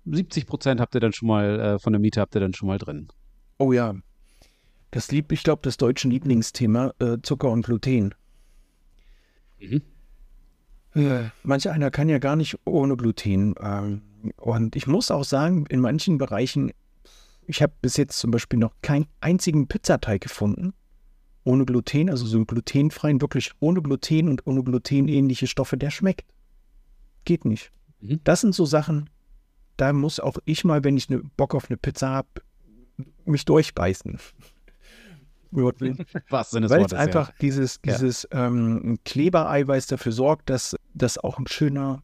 [0.07, 2.69] 70 Prozent habt ihr dann schon mal äh, von der Miete habt ihr dann schon
[2.69, 3.09] mal drin.
[3.59, 3.95] Oh ja,
[4.91, 8.15] das lieb, ich glaube, das deutsche Lieblingsthema, äh, Zucker und Gluten.
[9.61, 9.83] Mhm.
[10.95, 13.55] Äh, manch einer kann ja gar nicht ohne Gluten.
[13.61, 14.03] Ähm,
[14.37, 16.73] und ich muss auch sagen, in manchen Bereichen,
[17.47, 20.75] ich habe bis jetzt zum Beispiel noch keinen einzigen Pizzateig gefunden
[21.45, 25.91] ohne Gluten, also so einen glutenfreien, wirklich ohne Gluten und ohne Gluten ähnliche Stoffe, der
[25.91, 26.27] schmeckt.
[27.25, 27.73] Geht nicht.
[28.01, 28.21] Mhm.
[28.25, 29.09] Das sind so Sachen,
[29.77, 32.29] da muss auch ich mal, wenn ich ne Bock auf eine Pizza habe,
[33.25, 34.19] mich durchbeißen.
[36.29, 37.35] Was Sinne Weil es einfach ja.
[37.41, 38.47] dieses, dieses ja.
[38.47, 42.03] ähm, Klebereiweiß dafür sorgt, dass das auch ein schöner,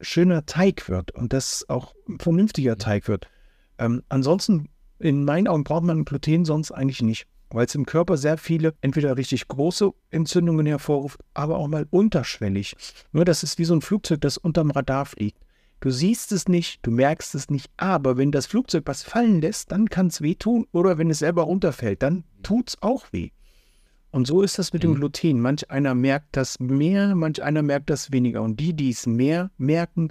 [0.00, 2.78] schöner Teig wird und das auch ein vernünftiger mhm.
[2.78, 3.28] Teig wird.
[3.78, 4.68] Ähm, ansonsten,
[4.98, 8.74] in meinen Augen, braucht man Gluten sonst eigentlich nicht, weil es im Körper sehr viele,
[8.80, 12.76] entweder richtig große Entzündungen hervorruft, aber auch mal unterschwellig.
[13.12, 15.38] Nur das ist wie so ein Flugzeug, das unterm Radar fliegt.
[15.80, 19.70] Du siehst es nicht, du merkst es nicht, aber wenn das Flugzeug was fallen lässt,
[19.70, 23.30] dann kann es wehtun oder wenn es selber runterfällt, dann tut es auch weh.
[24.10, 24.96] Und so ist das mit dem mhm.
[24.96, 25.40] Gluten.
[25.40, 28.42] Manch einer merkt das mehr, manch einer merkt das weniger.
[28.42, 30.10] Und die, die es mehr merken,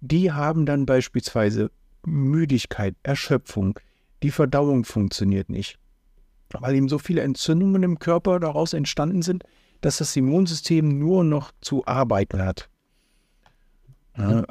[0.00, 1.70] die haben dann beispielsweise
[2.04, 3.78] Müdigkeit, Erschöpfung.
[4.22, 5.78] Die Verdauung funktioniert nicht.
[6.50, 9.44] Weil eben so viele Entzündungen im Körper daraus entstanden sind,
[9.80, 12.68] dass das Immunsystem nur noch zu arbeiten hat.
[14.16, 14.44] Ja,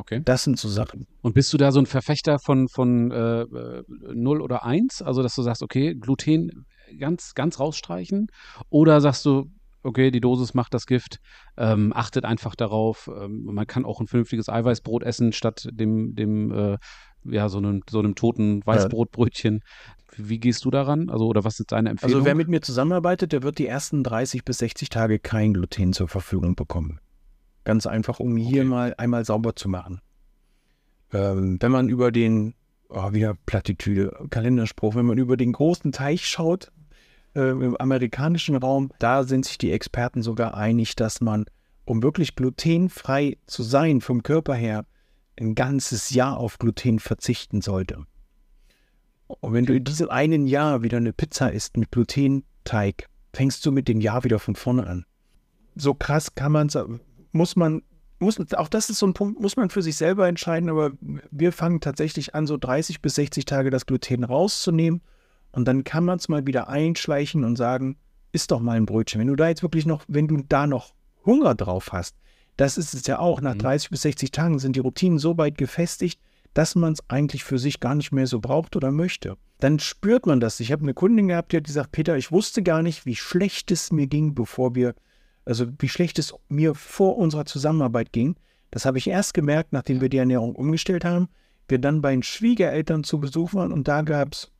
[0.00, 0.22] Okay.
[0.24, 1.06] Das sind so Sachen.
[1.20, 3.44] Und bist du da so ein Verfechter von, von äh,
[3.86, 5.02] 0 oder 1?
[5.02, 6.66] Also, dass du sagst, okay, Gluten
[6.98, 8.28] ganz, ganz rausstreichen?
[8.70, 9.50] Oder sagst du,
[9.82, 11.18] okay, die Dosis macht das Gift,
[11.56, 16.52] ähm, achtet einfach darauf, ähm, man kann auch ein vernünftiges Eiweißbrot essen, statt dem, dem
[16.52, 16.78] äh,
[17.24, 19.60] ja, so einem, so einem toten Weißbrotbrötchen.
[20.16, 21.10] Wie gehst du daran?
[21.10, 22.14] Also, oder was ist deine Empfehlung?
[22.14, 25.92] Also, wer mit mir zusammenarbeitet, der wird die ersten 30 bis 60 Tage kein Gluten
[25.92, 27.00] zur Verfügung bekommen.
[27.64, 30.00] Ganz einfach, um hier mal einmal sauber zu machen.
[31.12, 32.54] Ähm, wenn man über den,
[32.88, 36.70] oh, wieder Plattitüde, Kalenderspruch, wenn man über den großen Teich schaut,
[37.34, 41.44] äh, im amerikanischen Raum, da sind sich die Experten sogar einig, dass man,
[41.84, 44.84] um wirklich glutenfrei zu sein vom Körper her,
[45.38, 48.04] ein ganzes Jahr auf Gluten verzichten sollte.
[49.26, 53.72] Und wenn du in diesem einen Jahr wieder eine Pizza isst mit Glutenteig, fängst du
[53.72, 55.04] mit dem Jahr wieder von vorne an.
[55.76, 56.76] So krass kann man es
[57.32, 57.82] muss man,
[58.18, 60.92] muss, auch das ist so ein Punkt, muss man für sich selber entscheiden, aber
[61.30, 65.00] wir fangen tatsächlich an, so 30 bis 60 Tage das Gluten rauszunehmen
[65.52, 67.96] und dann kann man es mal wieder einschleichen und sagen,
[68.32, 69.20] isst doch mal ein Brötchen.
[69.20, 72.16] Wenn du da jetzt wirklich noch, wenn du da noch Hunger drauf hast,
[72.56, 73.92] das ist es ja auch, nach 30 mhm.
[73.92, 76.20] bis 60 Tagen sind die Routinen so weit gefestigt,
[76.54, 79.36] dass man es eigentlich für sich gar nicht mehr so braucht oder möchte.
[79.60, 80.58] Dann spürt man das.
[80.60, 83.70] Ich habe eine Kundin gehabt, die hat gesagt, Peter, ich wusste gar nicht, wie schlecht
[83.70, 84.94] es mir ging, bevor wir
[85.50, 88.36] also wie schlecht es mir vor unserer Zusammenarbeit ging,
[88.70, 91.28] das habe ich erst gemerkt, nachdem wir die Ernährung umgestellt haben.
[91.66, 94.52] Wir dann bei den Schwiegereltern zu Besuch waren und da gab es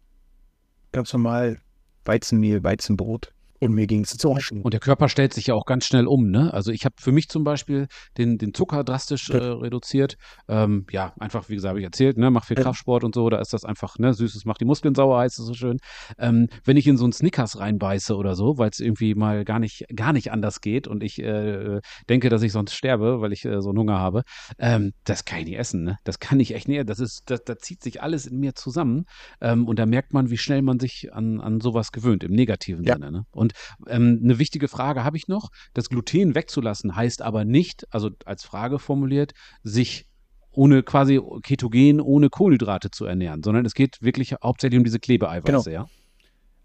[0.90, 1.60] ganz normal
[2.04, 3.32] Weizenmehl, Weizenbrot.
[3.60, 4.62] Und mir ging es zu waschen.
[4.62, 6.30] Und der Körper stellt sich ja auch ganz schnell um.
[6.30, 6.52] Ne?
[6.52, 10.16] Also ich habe für mich zum Beispiel den, den Zucker drastisch äh, reduziert.
[10.48, 12.30] Ähm, ja, einfach, wie gesagt, habe ich erzählt, ne?
[12.30, 13.28] mach viel Kraftsport und so.
[13.28, 15.78] Da ist das einfach, ne, Süßes macht die Muskeln sauer, heißt es so schön.
[16.18, 19.58] Ähm, wenn ich in so einen Snickers reinbeiße oder so, weil es irgendwie mal gar
[19.58, 23.44] nicht, gar nicht anders geht und ich äh, denke, dass ich sonst sterbe, weil ich
[23.44, 24.22] äh, so einen Hunger habe,
[24.58, 25.84] ähm, das kann ich nicht essen.
[25.84, 25.98] Ne?
[26.04, 26.88] Das kann ich echt nicht.
[26.88, 29.04] Das ist, das, da zieht sich alles in mir zusammen.
[29.40, 32.84] Ähm, und da merkt man, wie schnell man sich an, an sowas gewöhnt, im negativen
[32.84, 32.94] ja.
[32.94, 33.12] Sinne.
[33.12, 33.26] Ne?
[33.32, 35.50] Und und ähm, eine wichtige Frage habe ich noch.
[35.74, 39.32] Das Gluten wegzulassen heißt aber nicht, also als Frage formuliert,
[39.62, 40.06] sich
[40.52, 45.70] ohne quasi ketogen, ohne Kohlenhydrate zu ernähren, sondern es geht wirklich hauptsächlich um diese Klebeeiweiße,
[45.70, 45.84] genau.
[45.84, 45.86] ja?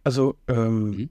[0.04, 1.10] Also, ähm, mhm.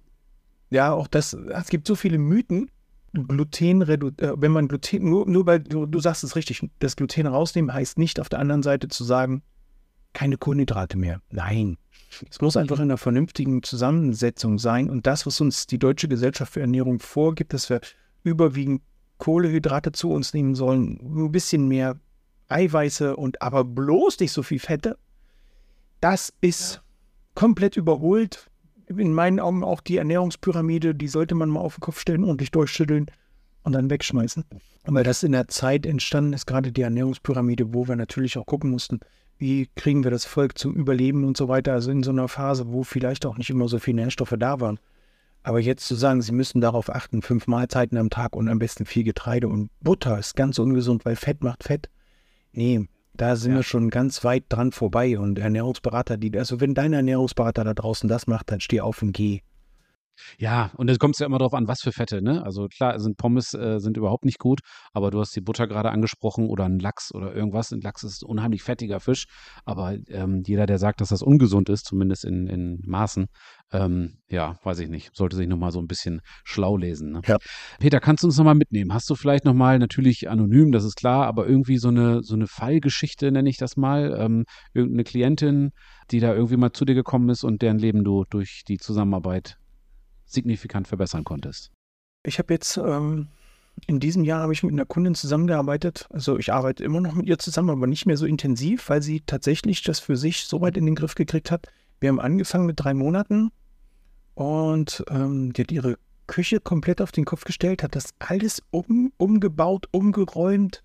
[0.70, 2.70] ja, auch das, es gibt so viele Mythen,
[3.12, 3.98] Gluten äh,
[4.36, 7.96] wenn man Gluten, nur, nur weil du, du sagst es richtig, das Gluten rausnehmen heißt
[7.98, 9.42] nicht auf der anderen Seite zu sagen,
[10.12, 11.20] keine Kohlenhydrate mehr.
[11.30, 11.76] Nein,
[12.30, 14.90] es muss einfach in einer vernünftigen Zusammensetzung sein.
[14.90, 17.80] Und das, was uns die Deutsche Gesellschaft für Ernährung vorgibt, dass wir
[18.22, 18.82] überwiegend
[19.18, 21.98] Kohlehydrate zu uns nehmen sollen, ein bisschen mehr
[22.48, 24.98] Eiweiße und aber bloß nicht so viel Fette,
[26.00, 26.80] das ist ja.
[27.34, 28.50] komplett überholt.
[28.86, 32.50] In meinen Augen auch die Ernährungspyramide, die sollte man mal auf den Kopf stellen, ordentlich
[32.50, 33.06] durchschütteln
[33.62, 34.44] und dann wegschmeißen.
[34.84, 38.70] Weil das in der Zeit entstanden ist, gerade die Ernährungspyramide, wo wir natürlich auch gucken
[38.70, 39.00] mussten,
[39.38, 41.72] wie kriegen wir das Volk zum Überleben und so weiter.
[41.72, 44.78] Also in so einer Phase, wo vielleicht auch nicht immer so viele Nährstoffe da waren.
[45.42, 48.86] Aber jetzt zu sagen, Sie müssen darauf achten, fünf Mahlzeiten am Tag und am besten
[48.86, 51.90] viel Getreide und Butter ist ganz ungesund, weil Fett macht Fett.
[52.52, 53.58] Nee, da sind ja.
[53.58, 55.18] wir schon ganz weit dran vorbei.
[55.18, 59.12] Und Ernährungsberater, die, also wenn dein Ernährungsberater da draußen das macht, dann steh auf und
[59.12, 59.40] geh.
[60.38, 62.42] Ja, und es kommt ja immer darauf an, was für Fette, ne?
[62.44, 64.60] Also klar, sind Pommes äh, sind überhaupt nicht gut,
[64.92, 67.72] aber du hast die Butter gerade angesprochen oder ein Lachs oder irgendwas.
[67.72, 69.26] Ein Lachs ist ein unheimlich fettiger Fisch,
[69.64, 73.26] aber ähm, jeder, der sagt, dass das ungesund ist, zumindest in, in Maßen,
[73.72, 77.12] ähm, ja, weiß ich nicht, sollte sich nochmal so ein bisschen schlau lesen.
[77.12, 77.20] Ne?
[77.26, 77.38] Ja.
[77.80, 78.92] Peter, kannst du uns nochmal mitnehmen?
[78.92, 82.46] Hast du vielleicht nochmal, natürlich anonym, das ist klar, aber irgendwie so eine, so eine
[82.46, 85.70] Fallgeschichte, nenne ich das mal, ähm, irgendeine Klientin,
[86.10, 89.58] die da irgendwie mal zu dir gekommen ist und deren Leben du durch die Zusammenarbeit
[90.34, 91.70] signifikant verbessern konntest?
[92.24, 93.28] Ich habe jetzt ähm,
[93.86, 96.06] in diesem Jahr habe ich mit einer Kundin zusammengearbeitet.
[96.10, 99.20] Also ich arbeite immer noch mit ihr zusammen, aber nicht mehr so intensiv, weil sie
[99.20, 101.68] tatsächlich das für sich so weit in den Griff gekriegt hat.
[102.00, 103.50] Wir haben angefangen mit drei Monaten
[104.34, 109.12] und ähm, die hat ihre Küche komplett auf den Kopf gestellt, hat das alles um,
[109.16, 110.82] umgebaut, umgeräumt.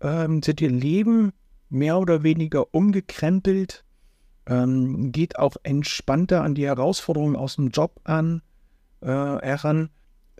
[0.00, 1.32] Ähm, sie hat ihr Leben
[1.68, 3.84] mehr oder weniger umgekrempelt,
[4.46, 8.42] ähm, geht auch entspannter an die Herausforderungen aus dem Job an,
[9.02, 9.90] äh, heran.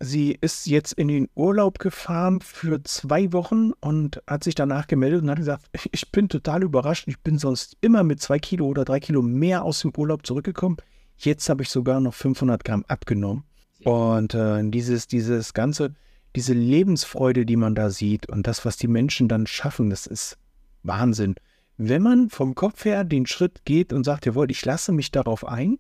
[0.01, 5.23] Sie ist jetzt in den Urlaub gefahren für zwei Wochen und hat sich danach gemeldet
[5.23, 7.07] und hat gesagt, ich bin total überrascht.
[7.09, 10.77] Ich bin sonst immer mit zwei Kilo oder drei Kilo mehr aus dem Urlaub zurückgekommen.
[11.17, 13.45] Jetzt habe ich sogar noch 500 Gramm abgenommen.
[13.85, 15.95] Und äh, dieses, dieses ganze,
[16.37, 20.39] diese Lebensfreude, die man da sieht und das, was die Menschen dann schaffen, das ist
[20.83, 21.35] Wahnsinn.
[21.77, 25.47] Wenn man vom Kopf her den Schritt geht und sagt, jawohl, ich lasse mich darauf
[25.47, 25.79] ein,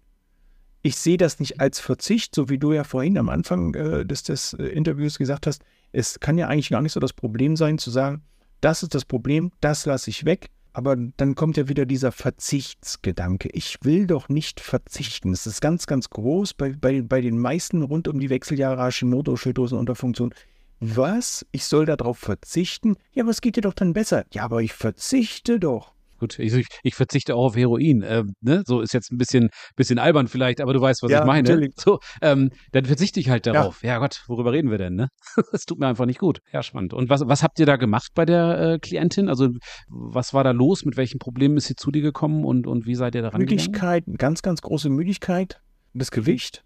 [0.82, 4.24] ich sehe das nicht als Verzicht, so wie du ja vorhin am Anfang äh, des,
[4.24, 5.62] des äh, Interviews gesagt hast.
[5.92, 8.22] Es kann ja eigentlich gar nicht so das Problem sein, zu sagen,
[8.60, 10.50] das ist das Problem, das lasse ich weg.
[10.74, 13.50] Aber dann kommt ja wieder dieser Verzichtsgedanke.
[13.52, 15.32] Ich will doch nicht verzichten.
[15.32, 19.36] Das ist ganz, ganz groß bei, bei, bei den meisten rund um die Wechseljahre Hashimoto,
[19.36, 20.34] Schilddrüsenunterfunktion.
[20.80, 21.46] Was?
[21.52, 22.96] Ich soll darauf verzichten?
[23.12, 24.24] Ja, was geht dir doch dann besser?
[24.32, 25.91] Ja, aber ich verzichte doch.
[26.22, 28.02] Gut, ich, ich, verzichte auch auf Heroin.
[28.02, 28.62] Äh, ne?
[28.64, 31.48] So ist jetzt ein bisschen, bisschen albern vielleicht, aber du weißt, was ja, ich meine.
[31.48, 31.74] Natürlich.
[31.76, 33.82] So, ähm, dann verzichte ich halt darauf.
[33.82, 33.94] Ja.
[33.94, 33.98] ja.
[33.98, 34.94] Gott, worüber reden wir denn?
[34.94, 35.08] Ne?
[35.50, 36.38] Das tut mir einfach nicht gut.
[36.52, 36.94] Ja, spannend.
[36.94, 39.28] Und was, was habt ihr da gemacht bei der äh, Klientin?
[39.28, 39.48] Also
[39.88, 40.84] was war da los?
[40.84, 44.04] Mit welchen Problemen ist sie zu dir gekommen und, und wie seid ihr daran Müdigkeit,
[44.04, 44.18] gegangen?
[44.18, 45.60] ganz, ganz große Müdigkeit,
[45.92, 46.62] das Gewicht,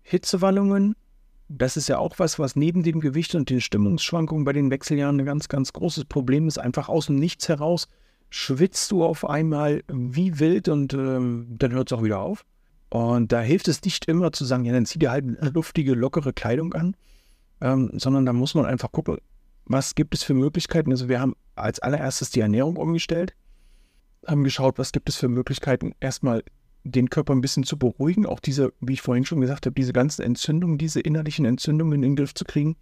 [0.00, 0.94] Hitzewallungen,
[1.48, 5.20] das ist ja auch was, was neben dem Gewicht und den Stimmungsschwankungen bei den Wechseljahren
[5.20, 6.56] ein ganz, ganz großes Problem ist.
[6.56, 7.88] Einfach aus dem Nichts heraus
[8.34, 12.44] schwitzt du auf einmal wie wild und ähm, dann hört es auch wieder auf.
[12.90, 15.24] Und da hilft es nicht immer zu sagen, ja, dann zieh dir halt
[15.54, 16.96] luftige, lockere Kleidung an,
[17.60, 19.18] ähm, sondern da muss man einfach gucken,
[19.66, 20.90] was gibt es für Möglichkeiten.
[20.90, 23.36] Also wir haben als allererstes die Ernährung umgestellt,
[24.26, 26.42] haben geschaut, was gibt es für Möglichkeiten, erstmal
[26.82, 29.92] den Körper ein bisschen zu beruhigen, auch diese, wie ich vorhin schon gesagt habe, diese
[29.92, 32.74] ganzen Entzündungen, diese innerlichen Entzündungen in den Griff zu kriegen,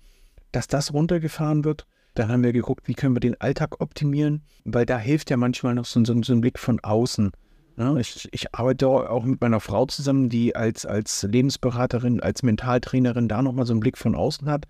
[0.51, 1.87] dass das runtergefahren wird.
[2.15, 5.75] Dann haben wir geguckt, wie können wir den Alltag optimieren, weil da hilft ja manchmal
[5.75, 7.33] noch so, so, so ein Blick von außen.
[7.79, 13.29] Ja, ich, ich, arbeite auch mit meiner Frau zusammen, die als, als Lebensberaterin, als Mentaltrainerin
[13.29, 14.67] da nochmal so einen Blick von außen hat.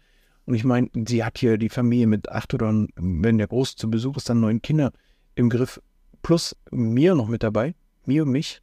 [0.46, 3.90] Und ich meine, sie hat hier die Familie mit acht oder, wenn der Groß zu
[3.90, 4.92] Besuch ist, dann neun Kinder
[5.34, 5.80] im Griff.
[6.22, 7.74] Plus mir noch mit dabei,
[8.06, 8.62] mir und mich.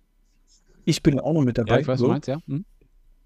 [0.85, 1.75] Ich bin auch noch mit dabei.
[1.75, 2.05] Ja, ich weiß, so.
[2.05, 2.39] du meinst, ja.
[2.47, 2.65] Hm.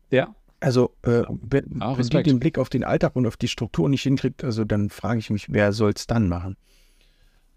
[0.09, 0.35] Ja.
[0.63, 3.89] Also, äh, wenn, ah, wenn die den Blick auf den Alltag und auf die Struktur
[3.89, 6.55] nicht hinkriegt, also dann frage ich mich, wer soll es dann machen?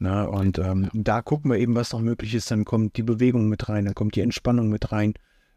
[0.01, 2.51] Na, und ähm, da gucken wir eben, was noch möglich ist.
[2.51, 5.15] Dann kommt die Bewegung mit rein, dann kommt die Entspannung mit rein.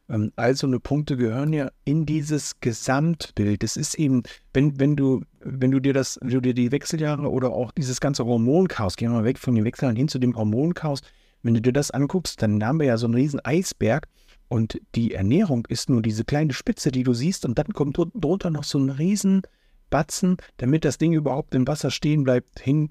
[0.10, 3.64] Ähm, also eine Punkte gehören ja in dieses Gesamtbild.
[3.64, 4.22] Es ist eben,
[4.54, 8.00] wenn, wenn du, wenn du dir das, wenn du dir die Wechseljahre oder auch dieses
[8.00, 11.02] ganze Hormonchaos, gehen wir mal weg von den Wechseljahren hin zu dem Hormonchaos,
[11.42, 14.08] wenn du dir das anguckst, dann haben wir ja so einen riesen Eisberg
[14.50, 18.50] und die Ernährung ist nur diese kleine Spitze, die du siehst, und dann kommt drunter
[18.50, 22.90] noch so ein Riesenbatzen, damit das Ding überhaupt im Wasser stehen bleibt, hin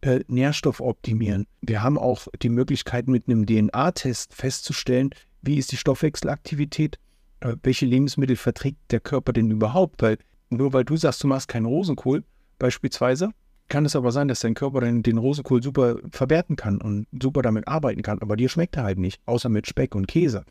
[0.00, 1.46] äh, Nährstoff optimieren.
[1.62, 5.10] Wir haben auch die Möglichkeit, mit einem DNA-Test festzustellen,
[5.42, 6.98] wie ist die Stoffwechselaktivität,
[7.40, 10.18] äh, welche Lebensmittel verträgt der Körper denn überhaupt, weil
[10.50, 12.24] nur weil du sagst, du machst keinen Rosenkohl
[12.58, 13.30] beispielsweise,
[13.68, 17.42] kann es aber sein, dass dein Körper den, den Rosenkohl super verwerten kann und super
[17.42, 20.44] damit arbeiten kann, aber dir schmeckt er halt nicht, außer mit Speck und Käse.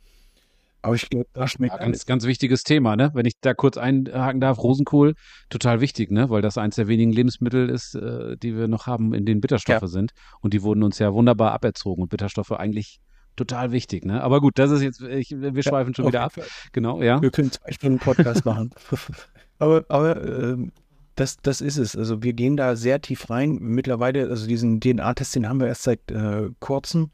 [0.86, 3.10] Aber ich glaube, da schmeckt ja, ganz, ganz wichtiges Thema, ne?
[3.16, 5.16] Wenn ich da kurz einhaken darf, Rosenkohl,
[5.50, 6.30] total wichtig, ne?
[6.30, 9.82] Weil das eins der wenigen Lebensmittel ist, äh, die wir noch haben, in denen Bitterstoffe
[9.82, 9.88] ja.
[9.88, 10.12] sind.
[10.42, 13.00] Und die wurden uns ja wunderbar aberzogen und Bitterstoffe eigentlich
[13.36, 14.22] total wichtig, ne?
[14.22, 16.34] Aber gut, das ist jetzt, ich, wir schweifen ja, schon wieder ab.
[16.72, 17.20] Genau, ja.
[17.20, 18.70] Wir können zwei Stunden Podcast machen.
[19.58, 20.58] aber, aber äh,
[21.16, 21.96] das, das ist es.
[21.96, 23.58] Also wir gehen da sehr tief rein.
[23.60, 27.10] Mittlerweile, also diesen DNA-Test, den haben wir erst seit äh, kurzem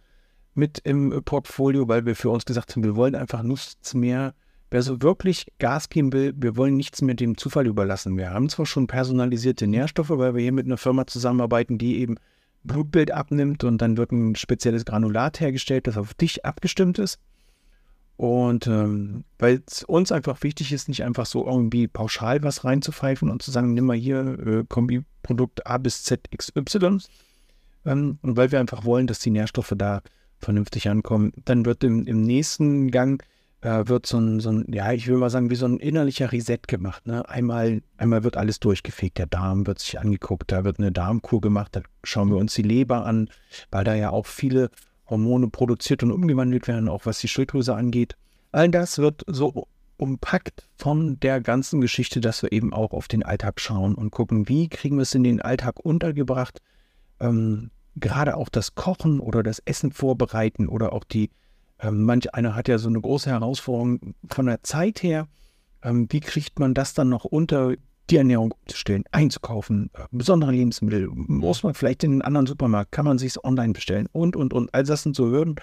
[0.54, 4.34] mit im Portfolio, weil wir für uns gesagt haben, wir wollen einfach nichts mehr,
[4.70, 8.18] wer so wirklich Gas geben will, wir wollen nichts mehr dem Zufall überlassen.
[8.18, 12.18] Wir haben zwar schon personalisierte Nährstoffe, weil wir hier mit einer Firma zusammenarbeiten, die eben
[12.64, 17.20] Blutbild abnimmt und dann wird ein spezielles Granulat hergestellt, das auf dich abgestimmt ist.
[18.18, 23.32] Und ähm, weil es uns einfach wichtig ist, nicht einfach so irgendwie pauschal was reinzupfeifen
[23.32, 27.00] und zu sagen, nimm mal hier äh, Kombiprodukt A bis Z XY.
[27.86, 30.04] Ähm, und weil wir einfach wollen, dass die Nährstoffe da
[30.42, 31.34] vernünftig ankommen.
[31.46, 33.24] Dann wird im, im nächsten Gang
[33.62, 36.32] äh, wird so ein, so ein, ja, ich will mal sagen, wie so ein innerlicher
[36.32, 37.06] Reset gemacht.
[37.08, 37.28] Ne?
[37.30, 41.76] Einmal, einmal wird alles durchgefegt, der Darm wird sich angeguckt, da wird eine Darmkur gemacht,
[41.76, 43.30] da schauen wir uns die Leber an,
[43.70, 44.70] weil da ja auch viele
[45.08, 48.16] Hormone produziert und umgewandelt werden, auch was die Schilddrüse angeht.
[48.52, 49.68] All das wird so
[49.98, 54.50] umpackt von der ganzen Geschichte, dass wir eben auch auf den Alltag schauen und gucken,
[54.50, 56.60] wie kriegen wir es in den Alltag untergebracht.
[57.20, 61.30] Ähm, gerade auch das Kochen oder das Essen vorbereiten oder auch die,
[61.80, 65.28] ähm, manch einer hat ja so eine große Herausforderung von der Zeit her.
[65.84, 67.74] Ähm, wie kriegt man das dann noch unter
[68.10, 73.06] die Ernährung umzustellen, einzukaufen, äh, besondere Lebensmittel, muss man vielleicht in einen anderen Supermarkt, kann
[73.06, 74.74] man sich online bestellen und, und, und.
[74.74, 75.56] All das sind so Hürden,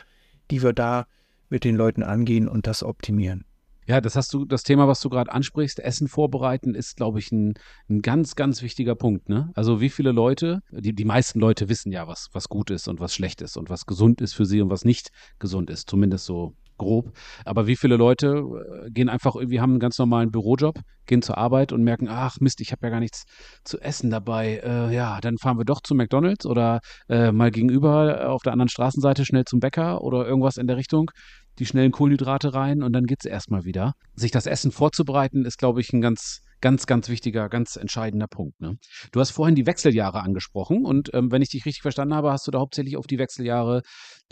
[0.50, 1.06] die wir da
[1.50, 3.44] mit den Leuten angehen und das optimieren.
[3.89, 7.32] Ja, das hast du, das Thema, was du gerade ansprichst, Essen vorbereiten, ist, glaube ich,
[7.32, 7.55] ein,
[7.89, 9.30] ein ganz, ganz wichtiger Punkt.
[9.30, 9.51] Ne?
[9.55, 13.01] Also wie viele Leute, die, die meisten Leute wissen ja, was, was gut ist und
[13.01, 15.09] was schlecht ist und was gesund ist für sie und was nicht
[15.39, 17.12] gesund ist, zumindest so grob.
[17.47, 21.36] Aber wie viele Leute äh, gehen einfach irgendwie, haben einen ganz normalen Bürojob, gehen zur
[21.36, 23.24] Arbeit und merken, ach Mist, ich habe ja gar nichts
[23.64, 24.61] zu essen dabei.
[24.64, 28.68] Äh, ja, dann fahren wir doch zu McDonalds oder äh, mal gegenüber auf der anderen
[28.68, 31.11] Straßenseite schnell zum Bäcker oder irgendwas in der Richtung.
[31.59, 33.94] Die schnellen Kohlenhydrate rein und dann geht's erstmal wieder.
[34.14, 38.61] Sich das Essen vorzubereiten, ist, glaube ich, ein ganz ganz, ganz wichtiger, ganz entscheidender Punkt.
[38.61, 38.78] Ne?
[39.12, 42.46] Du hast vorhin die Wechseljahre angesprochen und ähm, wenn ich dich richtig verstanden habe, hast
[42.46, 43.82] du da hauptsächlich auf die Wechseljahre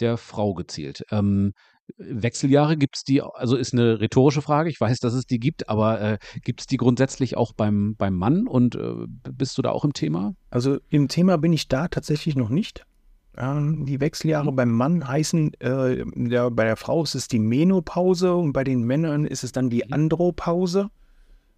[0.00, 1.02] der Frau gezielt.
[1.10, 1.52] Ähm,
[1.98, 5.68] Wechseljahre gibt es die, also ist eine rhetorische Frage, ich weiß, dass es die gibt,
[5.68, 9.70] aber äh, gibt es die grundsätzlich auch beim, beim Mann und äh, bist du da
[9.70, 10.32] auch im Thema?
[10.50, 12.84] Also im Thema bin ich da tatsächlich noch nicht.
[13.36, 18.34] Ähm, die Wechseljahre beim Mann heißen, äh, der, bei der Frau ist es die Menopause
[18.34, 19.92] und bei den Männern ist es dann die mhm.
[19.92, 20.90] Andropause.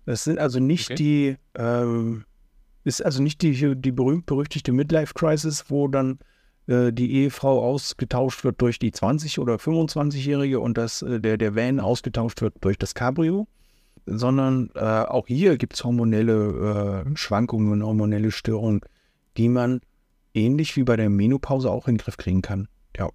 [0.05, 0.95] Das sind also nicht okay.
[0.97, 2.25] die, ähm,
[2.85, 6.19] ist also nicht die, die berühmt-berüchtigte Midlife-Crisis, wo dann
[6.67, 11.55] äh, die Ehefrau ausgetauscht wird durch die 20- oder 25-Jährige und das, äh, der, der
[11.55, 13.47] Van ausgetauscht wird durch das Cabrio,
[14.07, 18.81] sondern äh, auch hier gibt es hormonelle äh, Schwankungen und hormonelle Störungen,
[19.37, 19.81] die man
[20.39, 22.69] ähnlich wie bei der Menopause auch in den Griff kriegen kann.
[22.97, 23.11] Ja.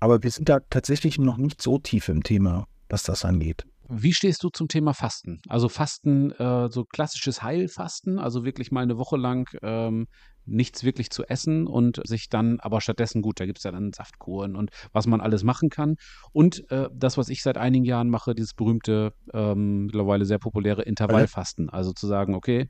[0.00, 3.64] Aber wir sind da tatsächlich noch nicht so tief im Thema, was das angeht.
[3.88, 5.40] Wie stehst du zum Thema Fasten?
[5.48, 10.08] Also Fasten, äh, so klassisches Heilfasten, also wirklich mal eine Woche lang ähm,
[10.44, 13.92] nichts wirklich zu essen und sich dann aber stattdessen, gut, da gibt es ja dann
[13.92, 15.96] Saftkuren und was man alles machen kann.
[16.32, 20.82] Und äh, das, was ich seit einigen Jahren mache, dieses berühmte, ähm, mittlerweile sehr populäre
[20.82, 21.68] Intervallfasten.
[21.70, 22.68] Also zu sagen, okay,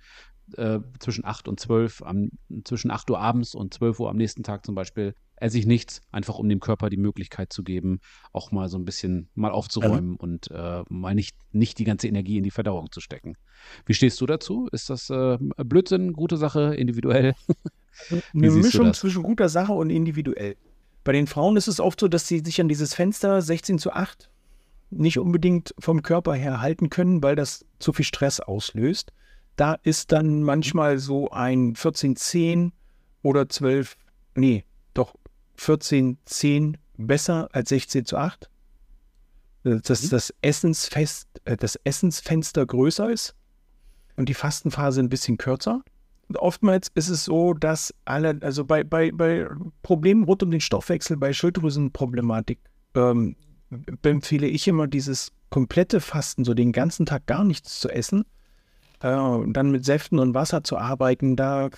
[0.56, 2.30] äh, zwischen 8 und 12, am,
[2.64, 6.00] zwischen 8 Uhr abends und 12 Uhr am nächsten Tag zum Beispiel, esse ich nichts,
[6.12, 8.00] einfach um dem Körper die Möglichkeit zu geben,
[8.32, 10.16] auch mal so ein bisschen mal aufzuräumen mhm.
[10.16, 13.36] und äh, mal nicht, nicht die ganze Energie in die Verdauung zu stecken.
[13.84, 14.68] Wie stehst du dazu?
[14.72, 17.34] Ist das äh, Blödsinn, gute Sache, individuell?
[18.34, 20.56] Eine Mischung zwischen guter Sache und individuell.
[21.04, 23.92] Bei den Frauen ist es oft so, dass sie sich an dieses Fenster 16 zu
[23.92, 24.30] 8
[24.90, 29.12] nicht unbedingt vom Körper her halten können, weil das zu viel Stress auslöst.
[29.56, 32.72] Da ist dann manchmal so ein 14-10
[33.22, 33.96] oder 12,
[34.34, 35.14] nee, doch
[35.58, 38.50] 14-10 besser als 16 zu 8.
[39.66, 40.10] Äh, dass mhm.
[40.10, 43.34] das, Essensfest, äh, das Essensfenster größer ist
[44.16, 45.82] und die Fastenphase ein bisschen kürzer.
[46.28, 49.48] Und oftmals ist es so, dass alle, also bei, bei, bei
[49.82, 52.58] Problemen rund um den Stoffwechsel, bei Schilddrüsenproblematik,
[52.94, 53.36] ähm,
[54.02, 58.24] empfehle ich immer dieses komplette Fasten, so den ganzen Tag gar nichts zu essen,
[59.00, 61.36] äh, dann mit Säften und Wasser zu arbeiten.
[61.36, 61.70] Da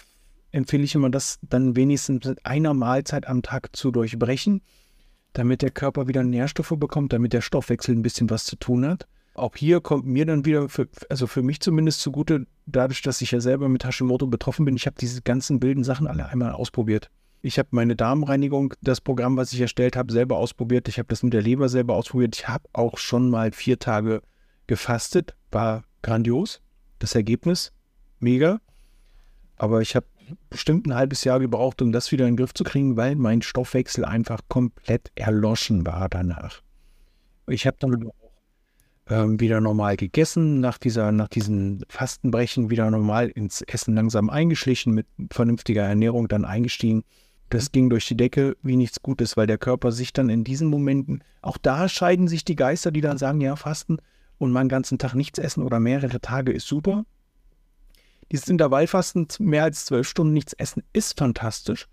[0.52, 4.62] empfehle ich immer, das dann wenigstens mit einer Mahlzeit am Tag zu durchbrechen,
[5.32, 9.06] damit der Körper wieder Nährstoffe bekommt, damit der Stoffwechsel ein bisschen was zu tun hat.
[9.34, 13.30] Auch hier kommt mir dann wieder, für, also für mich zumindest zugute, dadurch, dass ich
[13.30, 17.08] ja selber mit Hashimoto betroffen bin, ich habe diese ganzen wilden Sachen alle einmal ausprobiert.
[17.40, 20.88] Ich habe meine Darmreinigung, das Programm, was ich erstellt habe, selber ausprobiert.
[20.88, 22.36] Ich habe das mit der Leber selber ausprobiert.
[22.36, 24.22] Ich habe auch schon mal vier Tage
[24.66, 25.36] gefastet.
[25.52, 26.60] War grandios.
[26.98, 27.72] Das Ergebnis
[28.20, 28.60] mega.
[29.56, 30.06] Aber ich habe
[30.50, 33.42] bestimmt ein halbes Jahr gebraucht, um das wieder in den Griff zu kriegen, weil mein
[33.42, 36.62] Stoffwechsel einfach komplett erloschen war danach.
[37.46, 38.10] Ich habe dann
[39.08, 44.92] ähm, wieder normal gegessen, nach, dieser, nach diesen Fastenbrechen wieder normal ins Essen langsam eingeschlichen,
[44.92, 47.04] mit vernünftiger Ernährung dann eingestiegen.
[47.48, 50.68] Das ging durch die Decke wie nichts Gutes, weil der Körper sich dann in diesen
[50.68, 53.98] Momenten, auch da scheiden sich die Geister, die dann sagen, ja, Fasten
[54.38, 57.04] und mal einen ganzen Tag nichts essen oder mehrere Tage ist super.
[58.30, 61.88] Dieses Intervallfasten, mehr als zwölf Stunden nichts essen, ist fantastisch,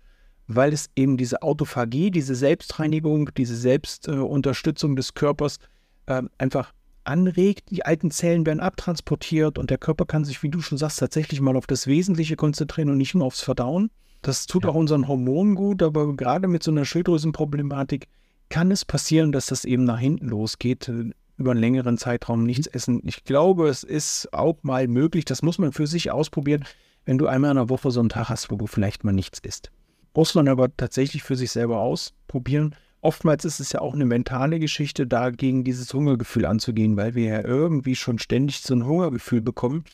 [0.46, 5.58] weil es eben diese Autophagie, diese Selbstreinigung, diese Selbstunterstützung äh, des Körpers
[6.06, 6.72] äh, einfach
[7.04, 7.70] anregt.
[7.70, 11.40] Die alten Zellen werden abtransportiert und der Körper kann sich, wie du schon sagst, tatsächlich
[11.40, 13.90] mal auf das Wesentliche konzentrieren und nicht nur aufs Verdauen.
[14.22, 14.70] Das tut ja.
[14.70, 18.08] auch unseren Hormonen gut, aber gerade mit so einer Schilddrüsenproblematik
[18.48, 20.90] kann es passieren, dass das eben nach hinten losgeht
[21.36, 23.00] über einen längeren Zeitraum nichts essen.
[23.04, 26.64] Ich glaube, es ist auch mal möglich, das muss man für sich ausprobieren,
[27.04, 29.38] wenn du einmal in der Woche so einen Tag hast, wo du vielleicht mal nichts
[29.38, 29.70] isst.
[30.14, 34.58] Muss man aber tatsächlich für sich selber ausprobieren, oftmals ist es ja auch eine mentale
[34.58, 39.84] Geschichte, dagegen dieses Hungergefühl anzugehen, weil wir ja irgendwie schon ständig so ein Hungergefühl bekommen,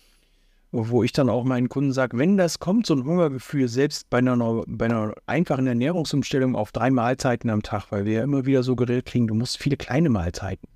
[0.71, 4.19] wo ich dann auch meinen Kunden sage, wenn das kommt, so ein Hungergefühl, selbst bei
[4.19, 8.63] einer, bei einer einfachen Ernährungsumstellung auf drei Mahlzeiten am Tag, weil wir ja immer wieder
[8.63, 10.67] so geredet kriegen, du musst viele kleine Mahlzeiten.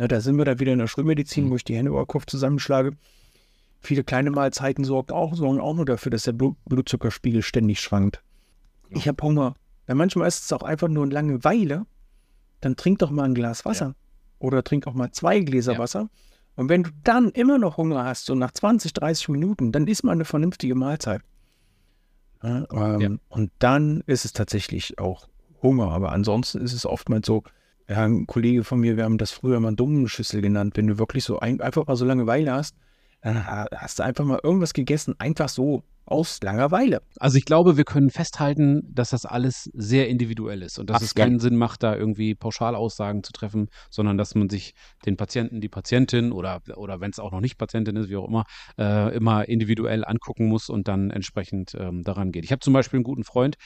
[0.00, 1.50] Ja, da sind wir da wieder in der Schulmedizin, mhm.
[1.50, 2.92] wo ich die Hände über den Kopf zusammenschlage.
[3.80, 8.22] Viele kleine Mahlzeiten sorgen auch, sorgen auch nur dafür, dass der Blutzuckerspiegel ständig schwankt.
[8.88, 8.96] Ja.
[8.96, 9.56] Ich habe Hunger.
[9.86, 11.84] Weil manchmal ist es auch einfach nur eine Langeweile.
[12.62, 13.88] Dann trink doch mal ein Glas Wasser.
[13.88, 13.94] Ja.
[14.38, 15.78] Oder trink auch mal zwei Gläser ja.
[15.78, 16.08] Wasser.
[16.56, 20.02] Und wenn du dann immer noch Hunger hast, so nach 20, 30 Minuten, dann isst
[20.02, 21.20] man eine vernünftige Mahlzeit.
[22.42, 23.10] Ja, ähm, ja.
[23.28, 25.28] Und dann ist es tatsächlich auch
[25.62, 25.90] Hunger.
[25.90, 27.44] Aber ansonsten ist es oftmals so,
[27.90, 31.24] ja, ein Kollege von mir, wir haben das früher mal Dummenschüssel genannt, wenn du wirklich
[31.24, 32.76] so ein, einfach mal so Langeweile hast,
[33.20, 37.02] dann hast du einfach mal irgendwas gegessen, einfach so aus Langeweile.
[37.18, 41.02] Also ich glaube, wir können festhalten, dass das alles sehr individuell ist und dass Ach,
[41.02, 41.40] es keinen.
[41.40, 44.74] Sinn macht, da irgendwie Pauschalaussagen zu treffen, sondern dass man sich
[45.06, 48.28] den Patienten, die Patientin oder, oder wenn es auch noch nicht Patientin ist, wie auch
[48.28, 48.44] immer,
[48.78, 52.44] äh, immer individuell angucken muss und dann entsprechend ähm, daran geht.
[52.44, 53.56] Ich habe zum Beispiel einen guten Freund,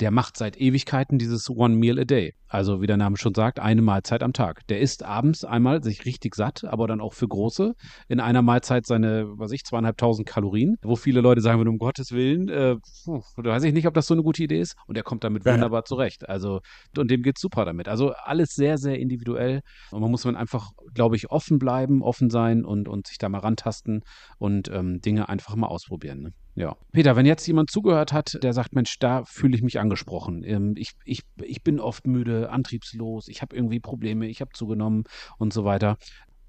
[0.00, 2.34] der macht seit Ewigkeiten dieses One Meal a Day.
[2.46, 4.60] Also wie der Name schon sagt, eine Mahlzeit am Tag.
[4.68, 7.72] Der isst abends einmal sich richtig satt, aber dann auch für große.
[8.08, 12.12] In einer Mahlzeit seine, was ich, zweieinhalbtausend Kalorien, wo viele Leute sagen würden, um Gottes
[12.12, 14.74] Willen, äh, puh, weiß ich nicht, ob das so eine gute Idee ist.
[14.86, 15.52] Und er kommt damit ja.
[15.52, 16.28] wunderbar zurecht.
[16.28, 16.60] Also,
[16.96, 17.88] und dem geht es super damit.
[17.88, 19.60] Also alles sehr, sehr individuell.
[19.90, 23.28] Und man muss man einfach, glaube ich, offen bleiben, offen sein und, und sich da
[23.28, 24.02] mal rantasten
[24.38, 26.22] und ähm, Dinge einfach mal ausprobieren.
[26.22, 26.32] Ne?
[26.56, 26.76] Ja.
[26.92, 30.44] Peter, wenn jetzt jemand zugehört hat, der sagt, Mensch, da fühle ich mich angesprochen.
[30.44, 35.04] Ähm, ich, ich, ich bin oft müde, antriebslos, ich habe irgendwie Probleme, ich habe zugenommen
[35.36, 35.96] und so weiter.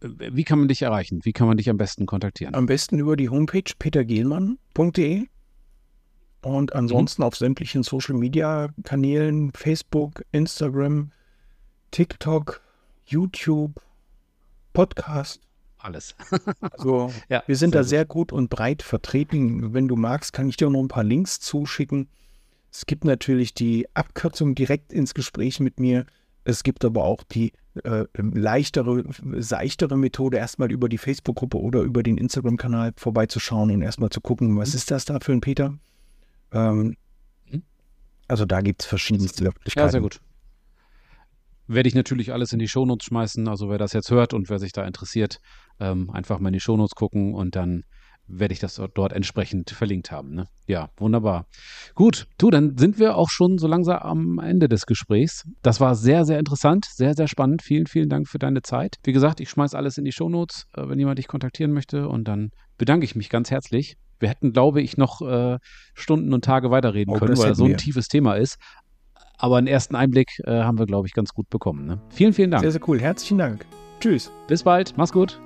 [0.01, 1.21] Wie kann man dich erreichen?
[1.23, 2.53] Wie kann man dich am besten kontaktieren?
[2.53, 5.27] Am besten über die Homepage petergehlmann.de
[6.41, 7.27] und ansonsten mhm.
[7.27, 11.11] auf sämtlichen Social Media Kanälen, Facebook, Instagram,
[11.91, 12.61] TikTok,
[13.05, 13.81] YouTube,
[14.73, 15.41] Podcast.
[15.77, 16.15] Alles.
[16.59, 17.89] also ja, wir sind da gut.
[17.89, 19.73] sehr gut und breit vertreten.
[19.73, 22.09] Wenn du magst, kann ich dir noch ein paar Links zuschicken.
[22.71, 26.05] Es gibt natürlich die Abkürzung direkt ins Gespräch mit mir.
[26.45, 29.03] Es gibt aber auch die äh, leichtere,
[29.37, 34.55] seichtere Methode, erstmal über die Facebook-Gruppe oder über den Instagram-Kanal vorbeizuschauen und erstmal zu gucken,
[34.55, 34.75] was mhm.
[34.75, 35.77] ist das da für ein Peter?
[36.51, 36.95] Ähm,
[37.49, 37.63] mhm.
[38.27, 39.87] also da gibt es verschiedenste Möglichkeiten.
[39.87, 40.21] Ja, sehr gut.
[41.67, 43.47] Werde ich natürlich alles in die Shownotes schmeißen.
[43.47, 45.41] Also wer das jetzt hört und wer sich da interessiert,
[45.79, 47.85] ähm, einfach mal in die Shownotes gucken und dann
[48.27, 50.33] werde ich das dort entsprechend verlinkt haben.
[50.33, 50.47] Ne?
[50.67, 51.45] Ja, wunderbar.
[51.93, 55.43] Gut, du, dann sind wir auch schon so langsam am Ende des Gesprächs.
[55.61, 57.61] Das war sehr, sehr interessant, sehr, sehr spannend.
[57.61, 58.95] Vielen, vielen Dank für deine Zeit.
[59.03, 62.07] Wie gesagt, ich schmeiße alles in die Shownotes, äh, wenn jemand dich kontaktieren möchte.
[62.07, 65.57] Und dann bedanke ich mich ganz herzlich wir hätten, glaube ich, noch äh,
[65.93, 67.77] Stunden und Tage weiterreden oh, können, weil das so ein wir.
[67.77, 68.57] tiefes Thema ist.
[69.37, 71.85] Aber einen ersten Einblick äh, haben wir, glaube ich, ganz gut bekommen.
[71.85, 72.01] Ne?
[72.09, 72.61] Vielen, vielen Dank.
[72.61, 72.99] Sehr, sehr cool.
[72.99, 73.65] Herzlichen Dank.
[73.99, 74.31] Tschüss.
[74.47, 74.93] Bis bald.
[74.97, 75.39] Mach's gut.